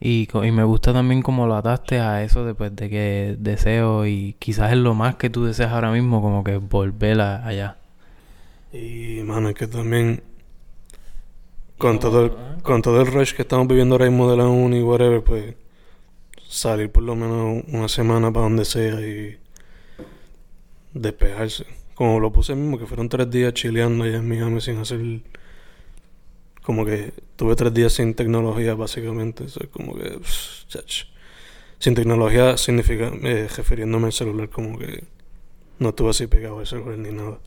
y, 0.00 0.28
y 0.32 0.50
me 0.52 0.64
gusta 0.64 0.92
también 0.92 1.22
como 1.22 1.46
lo 1.46 1.56
ataste 1.56 1.98
a 1.98 2.22
eso 2.22 2.44
de, 2.44 2.54
pues, 2.54 2.74
de 2.76 2.90
que 2.90 3.36
deseo 3.38 4.06
y 4.06 4.36
quizás 4.38 4.72
es 4.72 4.78
lo 4.78 4.94
más 4.94 5.16
que 5.16 5.30
tú 5.30 5.44
deseas 5.44 5.72
ahora 5.72 5.90
mismo, 5.90 6.20
como 6.20 6.44
que 6.44 6.58
volver 6.58 7.20
allá. 7.20 7.78
Y, 8.72 9.22
mano, 9.24 9.48
es 9.48 9.54
que 9.54 9.66
también... 9.66 10.22
Con 11.78 11.98
todo, 11.98 12.26
el, 12.26 12.62
con 12.62 12.82
todo 12.82 13.00
el 13.00 13.06
rush 13.08 13.34
que 13.34 13.42
estamos 13.42 13.66
viviendo 13.66 13.96
ahora 13.96 14.06
mismo 14.06 14.30
de 14.30 14.36
la 14.36 14.46
uni, 14.46 14.82
whatever, 14.82 15.22
pues... 15.22 15.54
Salir 16.46 16.90
por 16.90 17.02
lo 17.02 17.16
menos 17.16 17.64
una 17.68 17.88
semana 17.88 18.32
para 18.32 18.44
donde 18.44 18.64
sea 18.64 19.00
y... 19.00 19.38
Despejarse. 20.92 21.66
Como 21.94 22.20
lo 22.20 22.32
puse 22.32 22.54
mismo, 22.54 22.78
que 22.78 22.86
fueron 22.86 23.08
tres 23.08 23.30
días 23.30 23.54
chileando 23.54 24.04
allá 24.04 24.16
en 24.18 24.28
Miami 24.28 24.60
sin 24.60 24.78
hacer... 24.78 25.00
Como 26.62 26.84
que 26.84 27.12
tuve 27.36 27.54
tres 27.56 27.72
días 27.74 27.92
sin 27.92 28.14
tecnología, 28.14 28.74
básicamente. 28.74 29.44
Eso 29.44 29.60
es 29.62 29.68
como 29.68 29.94
que... 29.94 30.10
pff. 30.18 30.64
Sin 31.78 31.94
tecnología 31.94 32.56
significa... 32.56 33.12
eh, 33.22 33.48
refiriéndome 33.54 34.06
al 34.06 34.12
celular, 34.12 34.48
como 34.48 34.78
que... 34.78 35.04
No 35.78 35.90
estuve 35.90 36.10
así 36.10 36.26
pegado 36.26 36.58
al 36.60 36.66
celular 36.66 36.98
ni 36.98 37.12
nada. 37.12 37.38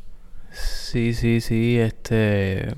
Sí, 0.51 1.13
sí, 1.13 1.41
sí, 1.41 1.77
este... 1.77 2.73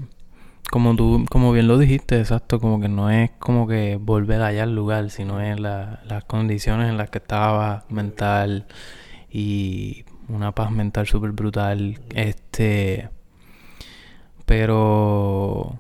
Como 0.72 0.96
tú, 0.96 1.26
como 1.32 1.52
bien 1.52 1.68
lo 1.68 1.80
dijiste, 1.80 2.20
exacto, 2.20 2.60
como 2.60 2.80
que 2.80 2.88
no 2.90 3.10
es 3.10 3.32
como 3.40 3.68
que 3.68 3.98
volver 4.00 4.44
allá 4.44 4.64
al 4.64 4.76
lugar, 4.76 5.10
sino 5.10 5.42
es 5.42 5.60
la- 5.60 6.02
las 6.06 6.26
condiciones 6.26 6.90
en 6.90 6.98
las 6.98 7.10
que 7.10 7.18
estaba 7.18 7.86
mental 7.90 8.68
y 9.32 10.06
una 10.30 10.54
paz 10.54 10.72
mental 10.72 11.08
súper 11.08 11.32
brutal, 11.32 12.00
este... 12.14 13.10
Pero... 14.46 15.78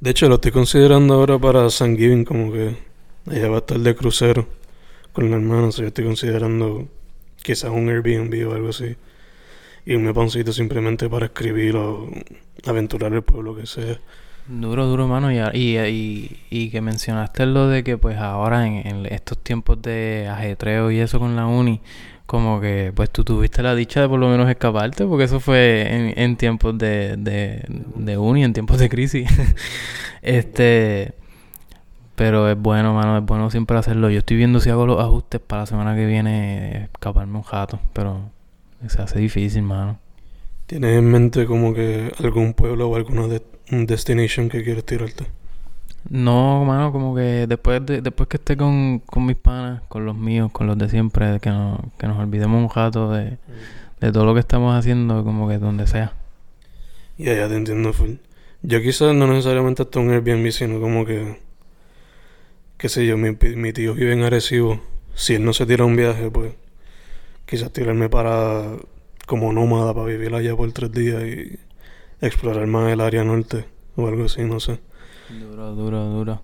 De 0.00 0.10
hecho, 0.10 0.28
lo 0.28 0.36
estoy 0.36 0.52
considerando 0.52 1.14
ahora 1.14 1.38
para 1.38 1.70
San 1.70 1.96
Giving, 1.96 2.24
como 2.24 2.52
que 2.52 2.76
ella 3.30 3.48
va 3.48 3.56
a 3.56 3.58
estar 3.58 3.78
de 3.78 3.94
crucero 3.94 4.46
con 5.12 5.30
la 5.30 5.36
hermana, 5.36 5.70
yo 5.70 5.86
estoy 5.86 6.04
considerando 6.04 6.88
quizás 7.42 7.70
un 7.70 7.88
Airbnb 7.88 8.48
o 8.48 8.54
algo 8.54 8.68
así. 8.68 8.96
Para 9.84 10.20
un 10.20 10.30
sitio 10.30 10.52
simplemente 10.52 11.08
para 11.08 11.26
escribir 11.26 11.76
o 11.76 12.10
aventurar 12.66 13.12
el 13.14 13.22
pueblo 13.22 13.56
que 13.56 13.66
sea. 13.66 13.98
Duro, 14.48 14.86
duro, 14.86 15.06
mano. 15.06 15.30
Y, 15.30 15.38
y, 15.76 16.38
y, 16.48 16.70
que 16.70 16.80
mencionaste 16.80 17.44
lo 17.44 17.68
de 17.68 17.84
que 17.84 17.98
pues 17.98 18.16
ahora 18.16 18.66
en, 18.66 19.04
estos 19.06 19.36
tiempos 19.38 19.80
de 19.82 20.26
ajetreo 20.30 20.90
y 20.90 21.00
eso 21.00 21.18
con 21.18 21.36
la 21.36 21.46
uni, 21.46 21.82
como 22.24 22.58
que 22.58 22.92
pues 22.94 23.10
tú 23.10 23.24
tuviste 23.24 23.62
la 23.62 23.74
dicha 23.74 24.00
de 24.00 24.08
por 24.08 24.18
lo 24.18 24.28
menos 24.28 24.48
escaparte, 24.48 25.04
porque 25.04 25.24
eso 25.24 25.38
fue 25.38 26.14
en, 26.16 26.36
tiempos 26.36 26.78
de, 26.78 27.16
de, 27.18 28.18
uni, 28.18 28.42
en 28.42 28.54
tiempos 28.54 28.78
de 28.78 28.88
crisis. 28.88 29.28
este... 30.22 31.14
Pero 32.16 32.50
es 32.50 32.58
bueno, 32.58 32.94
mano, 32.94 33.16
es 33.18 33.24
bueno 33.24 33.48
siempre 33.48 33.78
hacerlo. 33.78 34.10
Yo 34.10 34.18
estoy 34.18 34.36
viendo 34.36 34.58
si 34.58 34.70
hago 34.70 34.86
los 34.86 35.00
ajustes 35.00 35.40
para 35.40 35.62
la 35.62 35.66
semana 35.66 35.94
que 35.94 36.04
viene 36.04 36.84
escaparme 36.92 37.36
un 37.36 37.44
jato, 37.44 37.78
pero 37.92 38.30
se 38.88 39.00
hace 39.00 39.20
difícil, 39.20 39.62
mano. 39.62 40.00
¿Tienes 40.66 40.98
en 40.98 41.04
mente 41.04 41.46
como 41.46 41.72
que 41.72 42.12
algún 42.18 42.54
pueblo 42.54 42.88
o 42.88 42.96
alguna 42.96 43.28
de 43.28 43.40
destination 43.70 44.48
que 44.48 44.62
quieres 44.62 44.84
tirarte? 44.84 45.26
No, 46.10 46.64
mano, 46.64 46.90
como 46.92 47.14
que 47.14 47.46
después 47.46 47.84
de, 47.84 48.00
después 48.00 48.28
que 48.28 48.38
esté 48.38 48.56
con, 48.56 49.00
con 49.00 49.26
mis 49.26 49.36
panas, 49.36 49.82
con 49.88 50.06
los 50.06 50.16
míos, 50.16 50.50
con 50.52 50.66
los 50.66 50.78
de 50.78 50.88
siempre, 50.88 51.38
que, 51.40 51.50
no, 51.50 51.92
que 51.98 52.06
nos 52.06 52.18
olvidemos 52.18 52.62
un 52.62 52.74
rato 52.74 53.12
de, 53.12 53.36
de 54.00 54.12
todo 54.12 54.24
lo 54.24 54.32
que 54.32 54.40
estamos 54.40 54.74
haciendo, 54.74 55.22
como 55.24 55.48
que 55.48 55.58
donde 55.58 55.86
sea. 55.86 56.14
Ya, 57.18 57.34
ya 57.34 57.48
te 57.48 57.56
entiendo 57.56 57.92
full. 57.92 58.12
Yo 58.62 58.80
quizás 58.80 59.14
no 59.14 59.26
necesariamente 59.26 59.82
hasta 59.82 60.00
un 60.00 60.10
Airbnb, 60.10 60.50
sino 60.50 60.80
como 60.80 61.04
que... 61.04 61.38
Qué 62.78 62.88
sé 62.88 63.06
yo, 63.06 63.16
mi, 63.16 63.36
mi 63.56 63.72
tío 63.72 63.92
vive 63.94 64.12
en 64.12 64.22
Arecibo. 64.22 64.80
Si 65.14 65.34
él 65.34 65.44
no 65.44 65.52
se 65.52 65.66
tira 65.66 65.84
un 65.84 65.96
viaje, 65.96 66.30
pues... 66.30 66.54
Quizás 67.44 67.72
tirarme 67.72 68.08
para... 68.08 68.76
Como 69.26 69.52
nómada 69.52 69.92
para 69.92 70.06
vivir 70.06 70.34
allá 70.34 70.56
por 70.56 70.72
tres 70.72 70.92
días 70.92 71.22
y... 71.24 71.58
Explorar 72.20 72.66
más 72.66 72.90
el 72.92 73.00
área 73.00 73.24
norte. 73.24 73.64
O 73.96 74.06
algo 74.06 74.24
así, 74.24 74.42
no 74.42 74.60
sé. 74.60 74.80
Duro, 75.28 75.74
duro, 75.74 76.04
duro. 76.06 76.42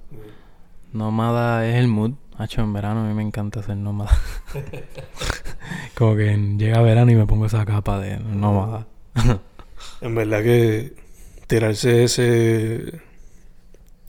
Nómada 0.92 1.66
es 1.68 1.76
el 1.76 1.88
mood. 1.88 2.12
Hacho, 2.36 2.62
en 2.62 2.72
verano 2.72 3.00
a 3.00 3.08
mí 3.08 3.14
me 3.14 3.22
encanta 3.22 3.62
ser 3.62 3.76
nómada. 3.76 4.16
como 5.94 6.16
que 6.16 6.36
llega 6.56 6.82
verano 6.82 7.10
y 7.12 7.14
me 7.14 7.26
pongo 7.26 7.46
esa 7.46 7.64
capa 7.64 7.98
de 8.00 8.18
nómada. 8.18 8.86
En 10.00 10.14
verdad 10.14 10.42
que... 10.42 10.94
Tirarse 11.46 12.04
ese... 12.04 13.00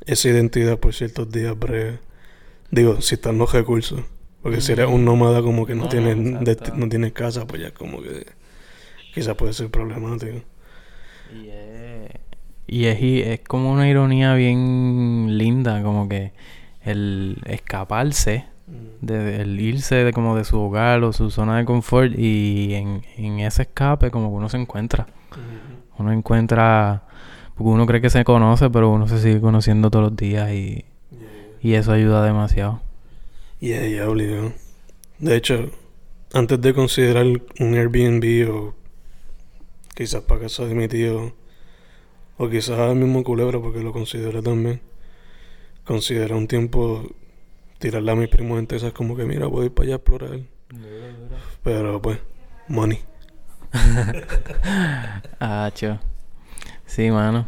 Esa 0.06 0.30
identidad 0.30 0.80
por 0.80 0.94
ciertos 0.94 1.32
días 1.32 1.58
breve. 1.58 2.00
Digo, 2.72 3.02
si 3.02 3.16
están 3.16 3.38
los 3.38 3.52
recursos. 3.52 4.02
Porque 4.42 4.62
si 4.62 4.74
eres 4.74 4.88
un 4.88 5.06
nómada 5.06 5.42
como 5.42 5.66
que 5.66 5.74
no, 5.74 5.80
No, 5.80 5.86
no, 5.86 5.90
tienes 5.90 6.76
no 6.76 6.90
tienes 6.90 7.14
casa, 7.14 7.48
pues 7.48 7.64
ya 7.64 7.72
como 7.72 8.02
que 8.02 8.28
quizás 9.14 9.36
puede 9.36 9.54
ser 9.54 9.72
problemático. 9.72 10.42
Y 11.34 11.50
es, 11.50 12.12
y 12.68 12.86
es, 12.86 13.02
y 13.02 13.22
es 13.22 13.40
como 13.42 13.72
una 13.72 13.88
ironía 13.88 14.34
bien 14.36 15.38
linda, 15.38 15.82
como 15.84 16.08
que 16.10 16.34
el 16.84 17.42
escaparse, 17.46 18.46
de, 19.02 19.42
el 19.42 19.60
irse 19.60 19.96
de 19.96 20.14
como 20.14 20.36
de 20.36 20.44
su 20.44 20.60
hogar 20.60 21.04
o 21.04 21.14
su 21.14 21.30
zona 21.30 21.58
de 21.58 21.66
confort 21.66 22.18
y 22.18 22.74
en, 22.74 23.04
en 23.18 23.40
ese 23.40 23.64
escape 23.64 24.12
como 24.12 24.30
que 24.30 24.36
uno 24.36 24.50
se 24.50 24.58
encuentra. 24.58 25.08
Uno 25.98 26.12
encuentra, 26.12 27.04
porque 27.56 27.70
uno 27.70 27.86
cree 27.86 28.02
que 28.02 28.10
se 28.10 28.24
conoce, 28.24 28.70
pero 28.70 28.92
uno 28.92 29.08
se 29.08 29.20
sigue 29.20 29.40
conociendo 29.40 29.90
todos 29.90 30.06
los 30.06 30.16
días 30.16 30.52
y, 30.52 30.86
y 31.62 31.74
eso 31.74 31.92
ayuda 31.92 32.26
demasiado. 32.26 32.82
Y 33.60 33.74
ahí 33.74 33.96
ya 33.96 34.10
obligado. 34.10 34.54
De 35.20 35.36
hecho, 35.38 35.70
antes 36.34 36.60
de 36.60 36.74
considerar 36.74 37.26
un 37.26 37.74
Airbnb 37.74 38.50
o 38.52 38.76
quizás 39.96 40.22
para 40.22 40.42
casa 40.42 40.66
de 40.66 40.76
mi 40.76 40.88
tío 40.88 41.34
o 42.38 42.50
quizás 42.50 42.78
al 42.78 42.96
mismo 42.96 43.24
Culebra 43.24 43.60
porque 43.60 43.80
lo 43.80 43.94
considero 43.94 44.44
también, 44.44 44.82
considera 45.86 46.36
un 46.36 46.48
tiempo 46.48 47.10
tirarle 47.80 48.12
a 48.12 48.16
mis 48.16 48.30
primos 48.30 48.60
en 48.60 48.68
Texas 48.68 48.94
como 48.94 49.16
que 49.16 49.26
mira, 49.26 49.48
voy 49.48 49.70
para 49.70 49.86
allá 49.86 49.96
a 49.96 49.98
explorar. 49.98 50.40
Pero 51.64 52.02
pues, 52.02 52.20
money. 52.68 53.00
Hacho. 55.40 56.00
Sí, 56.86 57.10
mano. 57.10 57.48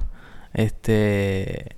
Este. 0.53 1.75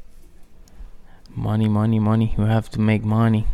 Money, 1.36 1.70
money, 1.70 2.00
money. 2.00 2.34
We 2.38 2.50
have 2.50 2.70
to 2.70 2.80
make 2.80 3.06
money. 3.06 3.46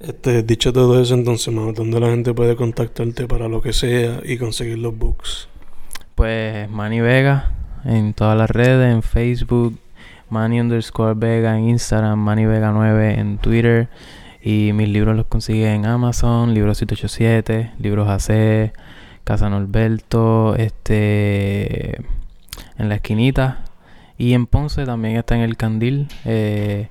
Este, 0.00 0.42
dicho 0.42 0.72
todo 0.72 1.00
eso, 1.00 1.14
entonces, 1.14 1.54
mano, 1.54 1.72
¿dónde 1.72 2.00
la 2.00 2.10
gente 2.10 2.34
puede 2.34 2.56
contactarte 2.56 3.28
para 3.28 3.48
lo 3.48 3.62
que 3.62 3.72
sea 3.72 4.20
y 4.24 4.36
conseguir 4.36 4.78
los 4.78 4.96
books? 4.96 5.48
Pues 6.22 6.70
Manny 6.70 7.00
Vega 7.00 7.50
en 7.84 8.14
todas 8.14 8.38
las 8.38 8.48
redes, 8.48 8.94
en 8.94 9.02
Facebook, 9.02 9.76
Manny 10.30 10.60
underscore 10.60 11.14
Vega 11.14 11.58
en 11.58 11.70
Instagram, 11.70 12.16
Manny 12.16 12.46
Vega 12.46 12.70
9 12.70 13.18
en 13.18 13.38
Twitter. 13.38 13.88
Y 14.40 14.70
mis 14.72 14.88
libros 14.88 15.16
los 15.16 15.26
consigue 15.26 15.74
en 15.74 15.84
Amazon, 15.84 16.54
Libros 16.54 16.78
787, 16.78 17.72
Libros 17.80 18.08
AC, 18.08 18.72
Casa 19.24 19.50
Norberto, 19.50 20.54
este, 20.54 21.96
en 22.78 22.88
la 22.88 22.94
esquinita. 22.94 23.64
Y 24.16 24.34
en 24.34 24.46
Ponce 24.46 24.86
también 24.86 25.16
está 25.16 25.34
en 25.34 25.40
el 25.40 25.56
Candil. 25.56 26.06
Eh, 26.24 26.88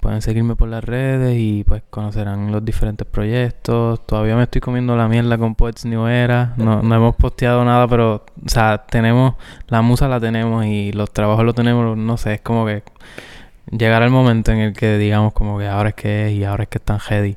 pueden 0.00 0.22
seguirme 0.22 0.56
por 0.56 0.68
las 0.68 0.82
redes 0.82 1.36
y 1.38 1.64
pues 1.64 1.82
conocerán 1.90 2.50
los 2.50 2.64
diferentes 2.64 3.06
proyectos. 3.06 4.04
Todavía 4.06 4.36
me 4.36 4.44
estoy 4.44 4.60
comiendo 4.60 4.96
la 4.96 5.08
mierda 5.08 5.38
con 5.38 5.54
Poets 5.54 5.84
New 5.84 6.06
Era. 6.06 6.54
No, 6.56 6.82
no 6.82 6.94
hemos 6.94 7.14
posteado 7.16 7.64
nada, 7.64 7.86
pero, 7.86 8.24
o 8.44 8.48
sea, 8.48 8.84
tenemos, 8.88 9.34
la 9.68 9.82
musa 9.82 10.08
la 10.08 10.18
tenemos 10.20 10.64
y 10.64 10.92
los 10.92 11.12
trabajos 11.12 11.44
los 11.44 11.54
tenemos, 11.54 11.96
no 11.96 12.16
sé, 12.16 12.34
es 12.34 12.40
como 12.40 12.66
que 12.66 12.82
llegará 13.70 14.06
el 14.06 14.10
momento 14.10 14.52
en 14.52 14.58
el 14.58 14.72
que 14.72 14.98
digamos 14.98 15.32
como 15.32 15.58
que 15.58 15.68
ahora 15.68 15.90
es 15.90 15.94
que 15.94 16.26
es 16.28 16.32
y 16.32 16.44
ahora 16.44 16.64
es 16.64 16.68
que 16.68 16.78
están 16.78 16.98
heavy. 16.98 17.36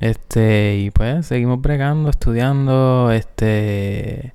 Este, 0.00 0.76
y 0.78 0.90
pues 0.90 1.26
seguimos 1.26 1.60
bregando, 1.60 2.10
estudiando, 2.10 3.10
este... 3.12 4.34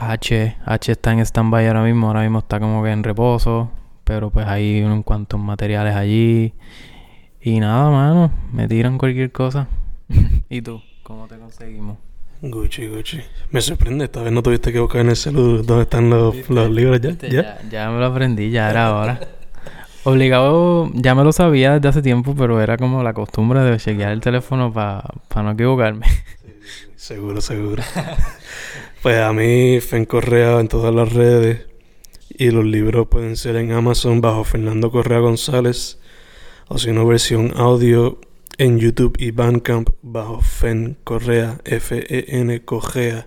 H, 0.00 0.56
H 0.64 0.92
está 0.92 1.12
en 1.12 1.20
stand-by 1.20 1.66
ahora 1.66 1.82
mismo, 1.82 2.06
ahora 2.06 2.20
mismo 2.22 2.38
está 2.38 2.60
como 2.60 2.84
que 2.84 2.92
en 2.92 3.02
reposo, 3.02 3.70
pero 4.08 4.30
pues 4.30 4.46
hay 4.46 4.80
un 4.80 5.02
cuantos 5.02 5.38
materiales 5.38 5.94
allí. 5.94 6.54
Y 7.42 7.60
nada, 7.60 7.90
mano, 7.90 8.32
me 8.54 8.66
tiran 8.66 8.96
cualquier 8.96 9.30
cosa. 9.30 9.68
¿Y 10.48 10.62
tú? 10.62 10.80
¿Cómo 11.02 11.28
te 11.28 11.36
conseguimos? 11.36 11.98
Gucci, 12.40 12.86
Gucci. 12.86 13.20
Me 13.50 13.60
sorprende, 13.60 14.06
esta 14.06 14.22
vez 14.22 14.32
no 14.32 14.42
tuviste 14.42 14.72
que 14.72 14.80
buscar 14.80 15.02
en 15.02 15.10
el 15.10 15.16
celular 15.16 15.66
dónde 15.66 15.82
están 15.82 16.08
los, 16.08 16.48
los 16.48 16.70
libros 16.70 17.02
ya. 17.02 17.10
¿Ya? 17.10 17.28
ya, 17.28 17.58
ya 17.70 17.90
me 17.90 17.98
lo 17.98 18.06
aprendí, 18.06 18.50
ya 18.50 18.70
era 18.70 18.94
hora. 18.94 19.20
Obligado, 20.04 20.90
ya 20.94 21.14
me 21.14 21.22
lo 21.22 21.32
sabía 21.32 21.74
desde 21.74 21.88
hace 21.88 22.00
tiempo, 22.00 22.34
pero 22.34 22.62
era 22.62 22.78
como 22.78 23.02
la 23.02 23.12
costumbre 23.12 23.60
de 23.60 23.76
chequear 23.76 24.12
el 24.12 24.22
teléfono 24.22 24.72
para 24.72 25.02
no 25.34 25.50
equivocarme. 25.50 26.06
Seguro, 26.96 27.40
seguro. 27.40 27.82
pues 29.02 29.18
a 29.18 29.32
mí, 29.32 29.80
Fen 29.80 30.04
Correa 30.04 30.60
en 30.60 30.68
todas 30.68 30.94
las 30.94 31.12
redes. 31.12 31.67
Y 32.30 32.50
los 32.50 32.64
libros 32.64 33.08
pueden 33.08 33.36
ser 33.36 33.56
en 33.56 33.72
Amazon 33.72 34.20
bajo 34.20 34.44
Fernando 34.44 34.90
Correa 34.90 35.18
González. 35.20 35.98
O 36.68 36.78
si 36.78 36.92
no, 36.92 37.06
versión 37.06 37.52
audio 37.56 38.20
en 38.58 38.78
YouTube 38.78 39.14
y 39.18 39.30
Bandcamp 39.30 39.88
bajo 40.02 40.40
Fen 40.40 40.96
Correa, 41.04 41.58
F-E-N 41.64 42.64
Correa. 42.64 43.26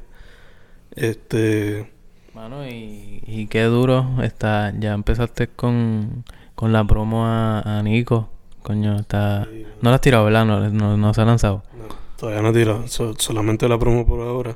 Este. 0.95 1.89
Mano, 2.33 2.67
y, 2.67 3.23
y 3.25 3.47
qué 3.47 3.63
duro 3.63 4.05
está. 4.23 4.73
Ya 4.79 4.93
empezaste 4.93 5.47
con, 5.47 6.23
con 6.55 6.71
la 6.71 6.83
promo 6.85 7.25
a, 7.25 7.79
a 7.79 7.83
Nico. 7.83 8.29
Coño, 8.61 8.97
está. 8.99 9.47
No 9.81 9.89
la 9.89 9.95
has 9.95 10.01
tirado, 10.01 10.25
¿verdad? 10.25 10.45
No, 10.45 10.69
no, 10.69 10.97
no 10.97 11.13
se 11.13 11.21
ha 11.21 11.25
lanzado. 11.25 11.63
No, 11.77 11.95
todavía 12.17 12.41
no 12.41 12.49
he 12.49 12.53
tirado, 12.53 12.87
so- 12.87 13.15
solamente 13.17 13.67
la 13.67 13.79
promo 13.79 14.05
por 14.05 14.21
ahora. 14.21 14.55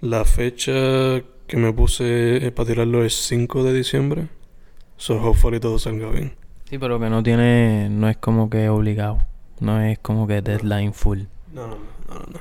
La 0.00 0.24
fecha 0.24 0.72
que 1.48 1.56
me 1.56 1.72
puse 1.72 2.52
para 2.54 2.68
tirarlo 2.68 3.04
es 3.04 3.14
5 3.14 3.64
de 3.64 3.72
diciembre. 3.72 4.28
So, 4.96 5.16
hopefully 5.20 5.58
todo 5.60 5.78
salga 5.78 6.08
bien. 6.10 6.34
Sí, 6.68 6.78
pero 6.78 7.00
que 7.00 7.08
no 7.10 7.22
tiene. 7.22 7.88
No 7.90 8.08
es 8.08 8.16
como 8.18 8.48
que 8.50 8.68
obligado. 8.68 9.18
No 9.60 9.80
es 9.80 9.98
como 9.98 10.26
que 10.28 10.42
deadline 10.42 10.92
full. 10.92 11.22
No, 11.52 11.66
no, 11.66 11.76
no, 12.08 12.14
no, 12.14 12.20
no. 12.20 12.40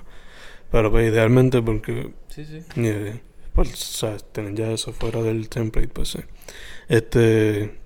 Pero 0.69 0.91
pues 0.91 1.11
idealmente 1.11 1.61
porque, 1.61 2.13
Sí, 2.27 2.45
sí. 2.45 2.61
pues, 3.53 3.69
sabes, 3.69 4.25
tener 4.31 4.53
ya 4.53 4.71
eso 4.71 4.91
fuera 4.91 5.21
del 5.23 5.47
template, 5.49 5.87
pues 5.87 6.09
sí. 6.09 6.19
Este, 6.89 7.79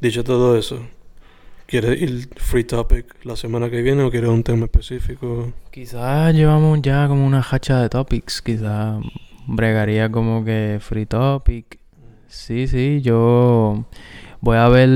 dicho 0.00 0.22
todo 0.22 0.56
eso, 0.58 0.86
¿quieres 1.66 2.00
ir 2.00 2.28
free 2.36 2.64
topic 2.64 3.06
la 3.24 3.36
semana 3.36 3.70
que 3.70 3.80
viene 3.82 4.02
o 4.02 4.10
quieres 4.10 4.30
un 4.30 4.42
tema 4.42 4.66
específico? 4.66 5.52
Quizás 5.70 6.34
llevamos 6.34 6.80
ya 6.82 7.08
como 7.08 7.26
una 7.26 7.44
hacha 7.50 7.80
de 7.80 7.88
topics. 7.88 8.42
Quizás 8.42 9.00
bregaría 9.46 10.10
como 10.10 10.44
que 10.44 10.78
free 10.80 11.06
topic. 11.06 11.78
Sí, 12.28 12.66
sí, 12.66 13.00
yo 13.02 13.84
voy 14.40 14.56
a 14.56 14.68
ver. 14.68 14.88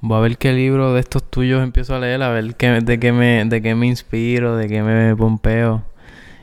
Voy 0.00 0.16
a 0.16 0.20
ver 0.20 0.38
qué 0.38 0.52
libro 0.52 0.94
de 0.94 1.00
estos 1.00 1.28
tuyos 1.28 1.62
empiezo 1.62 1.96
a 1.96 1.98
leer, 1.98 2.22
a 2.22 2.30
ver 2.30 2.54
qué, 2.54 2.68
de, 2.80 3.00
qué 3.00 3.10
me, 3.10 3.44
de 3.44 3.60
qué 3.60 3.74
me 3.74 3.86
inspiro, 3.86 4.56
de 4.56 4.68
qué 4.68 4.82
me 4.82 5.16
pompeo. 5.16 5.84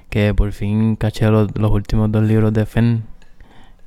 Que 0.10 0.34
por 0.34 0.52
fin 0.52 0.96
caché 0.98 1.30
los, 1.30 1.58
los 1.58 1.72
últimos 1.72 2.12
dos 2.12 2.24
libros 2.24 2.52
de 2.54 2.66
Fen. 2.66 3.04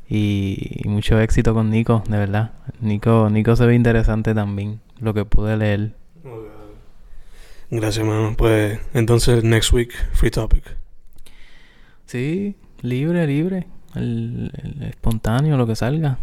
Y, 0.08 0.80
y 0.84 0.88
mucho 0.88 1.20
éxito 1.20 1.52
con 1.52 1.68
Nico, 1.68 2.02
de 2.08 2.16
verdad. 2.16 2.52
Nico, 2.80 3.28
Nico 3.30 3.56
se 3.56 3.66
ve 3.66 3.74
interesante 3.74 4.34
también, 4.34 4.80
lo 5.00 5.12
que 5.12 5.26
pude 5.26 5.56
leer. 5.58 5.94
Gracias, 7.70 8.06
mano. 8.06 8.34
Pues 8.36 8.80
entonces, 8.94 9.44
next 9.44 9.72
week, 9.72 9.92
free 10.12 10.30
topic. 10.30 10.64
Sí, 12.06 12.56
libre, 12.82 13.26
libre. 13.26 13.66
El, 13.94 14.52
el 14.62 14.82
espontáneo, 14.84 15.56
lo 15.56 15.66
que 15.66 15.76
salga. 15.76 16.18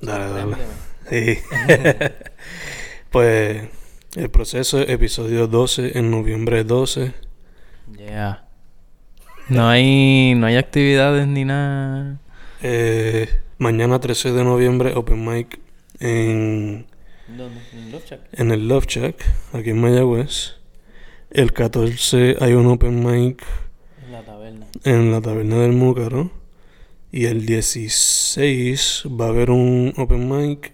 Dale, 0.00 0.30
dale. 0.30 0.56
Sí. 1.10 1.38
pues 3.10 3.68
el 4.16 4.30
proceso, 4.30 4.80
episodio 4.80 5.46
12 5.46 5.98
en 5.98 6.10
noviembre 6.10 6.64
12. 6.64 7.12
Yeah. 7.96 8.46
No 9.48 9.68
hay, 9.68 10.34
no 10.34 10.46
hay 10.46 10.56
actividades 10.56 11.26
ni 11.26 11.44
nada. 11.44 12.18
Eh, 12.62 13.28
mañana 13.58 14.00
13 14.00 14.32
de 14.32 14.42
noviembre, 14.42 14.92
open 14.94 15.24
mic 15.24 15.60
en, 16.00 16.86
¿Dónde? 17.28 17.60
¿En 17.72 17.92
Love 17.92 18.04
Shack? 18.06 18.20
en 18.32 18.50
el 18.50 18.68
Love 18.68 18.86
Shack, 18.86 19.16
aquí 19.52 19.70
en 19.70 19.80
Mayagüez. 19.80 20.56
El 21.30 21.52
14 21.52 22.36
hay 22.40 22.54
un 22.54 22.66
open 22.66 23.04
mic 23.04 23.44
taberna. 24.50 24.66
en 24.84 25.12
la 25.12 25.20
taberna 25.20 25.56
del 25.58 25.72
Múcaro. 25.72 26.30
Y 27.12 27.26
el 27.26 27.46
16 27.46 29.04
va 29.18 29.26
a 29.26 29.28
haber 29.28 29.50
un 29.50 29.92
open 29.96 30.28
mic 30.28 30.72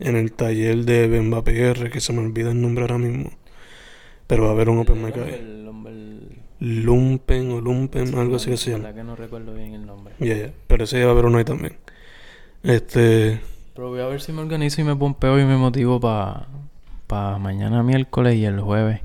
en 0.00 0.16
el 0.16 0.32
taller 0.32 0.84
de 0.84 1.06
Bemba 1.08 1.44
PR, 1.44 1.90
que 1.90 2.00
se 2.00 2.12
me 2.12 2.20
olvida 2.20 2.50
el 2.50 2.60
nombre 2.60 2.82
ahora 2.82 2.98
mismo. 2.98 3.30
Pero 4.26 4.44
va 4.44 4.48
a 4.50 4.52
haber 4.52 4.68
un 4.70 4.78
open 4.78 5.02
mic 5.04 5.16
ahí. 5.18 5.34
El, 5.34 5.68
hombre, 5.68 5.92
el- 5.92 6.38
Lumpen 6.60 7.50
o 7.52 7.60
Lumpen, 7.60 8.14
algo 8.18 8.36
así 8.36 8.50
que 8.50 8.56
se 8.56 8.70
llama. 8.70 8.84
verdad 8.84 8.96
que 9.00 9.04
no 9.04 9.16
recuerdo 9.16 9.52
bien 9.54 9.74
el 9.74 9.84
nombre. 9.86 10.14
Ya, 10.18 10.34
ya. 10.36 10.52
Pero 10.66 10.84
ese 10.84 11.02
va 11.04 11.10
a 11.10 11.12
haber 11.12 11.26
uno 11.26 11.38
ahí 11.38 11.44
también. 11.44 11.76
Este. 12.62 13.40
Pero 13.74 13.90
voy 13.90 14.00
a 14.00 14.06
ver 14.06 14.22
si 14.22 14.32
me 14.32 14.40
organizo 14.40 14.80
y 14.80 14.84
me 14.84 14.96
pompeo 14.96 15.38
y 15.38 15.44
me 15.44 15.56
motivo 15.56 16.00
para 16.00 16.46
pa 17.06 17.38
mañana 17.38 17.82
miércoles 17.82 18.36
y 18.36 18.46
el 18.46 18.60
jueves. 18.60 19.00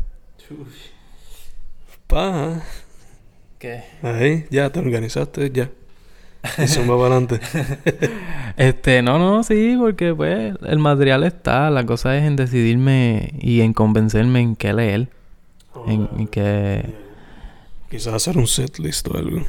Pa. 2.07 2.63
¿Qué? 3.59 3.83
Ahí, 4.01 4.45
ya 4.49 4.69
te 4.71 4.79
organizaste, 4.79 5.51
ya. 5.51 5.69
Y 6.57 6.67
zumba 6.67 6.95
para 6.99 7.17
adelante. 7.17 7.39
Este, 8.55 9.01
no, 9.01 9.19
no, 9.19 9.41
sí, 9.43 9.77
porque 9.79 10.13
pues 10.13 10.53
el 10.65 10.79
material 10.79 11.23
está. 11.23 11.69
La 11.69 11.85
cosa 11.85 12.17
es 12.17 12.23
en 12.23 12.35
decidirme 12.35 13.33
y 13.39 13.61
en 13.61 13.71
convencerme 13.71 14.41
en 14.41 14.55
qué 14.57 14.73
leer. 14.73 15.07
En, 15.87 16.09
en 16.17 16.27
qué... 16.27 16.93
Quizás 17.89 18.13
hacer 18.13 18.37
un 18.37 18.47
set 18.47 18.79
list 18.79 19.07
o 19.07 19.17
algo. 19.17 19.45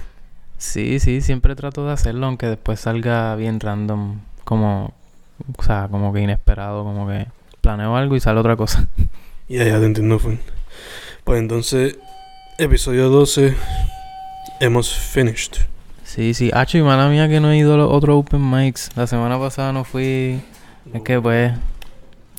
Sí, 0.59 1.01
sí, 1.01 1.23
siempre 1.23 1.57
trato 1.57 1.87
de 1.87 1.93
hacerlo, 1.93 2.27
aunque 2.27 2.47
después 2.47 2.79
salga 2.79 3.35
bien 3.35 3.59
random, 3.59 4.21
como, 4.45 4.93
o 5.57 5.63
sea, 5.63 5.89
como 5.91 6.13
que 6.13 6.21
inesperado, 6.21 6.85
como 6.85 7.09
que 7.09 7.27
planeo 7.61 7.97
algo 7.97 8.15
y 8.15 8.21
sale 8.21 8.41
otra 8.41 8.57
cosa. 8.57 8.89
Ya, 9.49 9.65
ya 9.65 9.81
te 9.81 9.87
entiendo, 9.87 10.21
fue. 10.21 10.39
Pues 11.25 11.41
entonces, 11.41 11.99
episodio 12.57 13.09
12. 13.09 13.57
Hemos 14.61 14.95
finished. 14.95 15.57
Sí, 16.05 16.35
sí, 16.35 16.51
Hacho 16.53 16.77
y 16.77 16.83
mala 16.83 17.09
mía 17.09 17.29
que 17.29 17.41
no 17.41 17.51
he 17.51 17.57
ido 17.57 17.75
a 17.75 17.77
los 17.79 17.91
otros 17.91 18.17
open 18.17 18.51
mics. 18.51 18.91
La 18.95 19.07
semana 19.07 19.39
pasada 19.39 19.73
no 19.73 19.85
fui, 19.85 20.41
es 20.93 21.03
que 21.03 21.21
pues, 21.21 21.53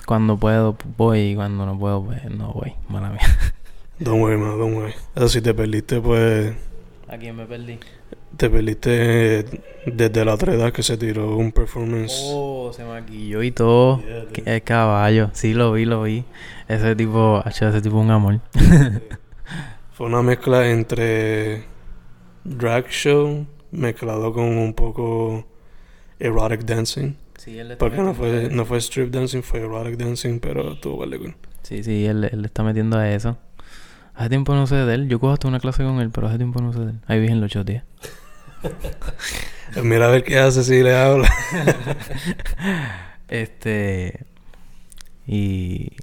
cuando 0.06 0.38
puedo 0.38 0.78
voy 0.98 1.20
y 1.32 1.36
cuando 1.36 1.66
no 1.66 1.80
puedo 1.80 2.04
pues 2.04 2.24
no 2.30 2.54
voy, 2.54 2.74
mala 2.90 3.10
mía. 3.10 3.22
Don't 4.00 4.22
worry, 4.22 4.38
man, 4.38 4.58
don't 4.58 4.76
worry. 4.76 4.94
Eso 5.16 5.30
si 5.30 5.42
te 5.42 5.54
perdiste, 5.54 6.00
pues. 6.00 6.56
¿A 7.08 7.18
quién 7.18 7.36
me 7.36 7.46
perdí? 7.46 7.78
te 8.38 8.50
perdiste 8.50 9.46
desde 9.86 10.26
la 10.26 10.34
otra 10.34 10.54
edad 10.54 10.72
que 10.72 10.84
se 10.84 10.98
tiró 10.98 11.36
un 11.38 11.52
performance. 11.52 12.14
Oh, 12.26 12.72
se 12.74 12.84
maquilló 12.84 13.44
y 13.44 13.52
todo. 13.52 14.02
Yeah, 14.02 14.20
dude. 14.22 14.32
Qué 14.32 14.62
caballo. 14.62 15.30
Sí, 15.34 15.54
lo 15.54 15.72
vi, 15.74 15.86
lo 15.86 16.04
vi. 16.04 16.24
Ese 16.68 16.96
tipo, 16.96 17.42
hacho, 17.46 17.68
ese 17.68 17.82
tipo 17.82 18.00
es 18.00 18.06
un 18.06 18.12
amor. 18.12 18.40
Fue 19.94 20.08
una 20.08 20.22
mezcla 20.22 20.68
entre 20.70 21.66
drag 22.44 22.88
show 22.90 23.46
mezclado 23.72 24.34
con 24.34 24.46
un 24.58 24.74
poco 24.74 25.46
erotic 26.20 26.62
dancing. 26.62 27.16
Sí, 27.38 27.58
él 27.58 27.76
Porque 27.78 27.98
no 27.98 28.14
fue, 28.14 28.50
no 28.52 28.66
fue 28.66 28.78
strip 28.80 29.12
dancing, 29.12 29.42
fue 29.42 29.62
erotic 29.62 29.98
dancing, 29.98 30.40
pero 30.40 30.74
estuvo 30.74 30.98
vale 30.98 31.18
cool. 31.18 31.36
Sí, 31.64 31.84
sí, 31.84 32.06
él, 32.06 32.24
él 32.26 32.42
le 32.42 32.48
está 32.48 32.64
metiendo 32.64 32.98
a 32.98 33.10
eso. 33.10 33.38
Hace 34.14 34.30
tiempo 34.30 34.54
no 34.54 34.68
sé 34.68 34.76
de 34.76 34.94
él. 34.94 35.10
Yo 35.10 35.20
cojo 35.20 35.34
hasta 35.34 35.48
una 35.48 35.60
clase 35.60 35.84
con 35.84 36.00
él, 36.00 36.12
pero 36.12 36.28
hace 36.28 36.38
tiempo 36.38 36.62
no 36.62 36.74
sé 36.74 36.80
de 36.80 36.92
él. 36.92 37.00
Ahí 37.08 37.20
vi 37.20 37.28
en 37.28 37.42
los 37.42 37.52
ocho 37.52 37.64
días. 37.64 37.84
Mira 39.84 40.08
a 40.08 40.12
ver 40.12 40.24
qué 40.24 40.38
hace 40.38 40.64
si 40.64 40.84
le 40.84 40.96
habla. 40.96 41.30
Este. 43.28 44.26
Y. 45.26 45.94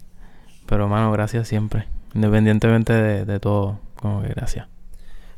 Pero, 0.67 0.89
mano, 0.89 1.13
gracias 1.13 1.47
siempre. 1.47 1.85
Independientemente 2.15 2.95
de, 2.95 3.25
de 3.27 3.39
todo. 3.39 3.81
Como 4.01 4.23
que 4.23 4.29
gracias. 4.29 4.67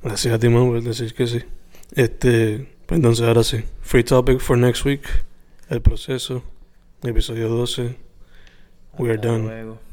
Gracias 0.03 0.35
a 0.35 0.39
ti, 0.39 0.49
man, 0.49 0.67
por 0.67 0.83
decir 0.83 1.15
que 1.15 1.27
sí. 1.27 1.43
Este, 1.95 2.69
pues 2.87 2.97
entonces 2.97 3.27
ahora 3.27 3.43
sí. 3.45 3.65
Free 3.83 4.05
topic 4.05 4.41
for 4.41 4.57
next 4.57 4.85
week. 4.85 5.03
El 5.69 5.83
proceso. 5.83 6.43
Episodio 7.03 7.49
12. 7.49 7.97
We 8.99 9.11
are 9.11 9.19
done. 9.19 9.45
luego. 9.45 9.90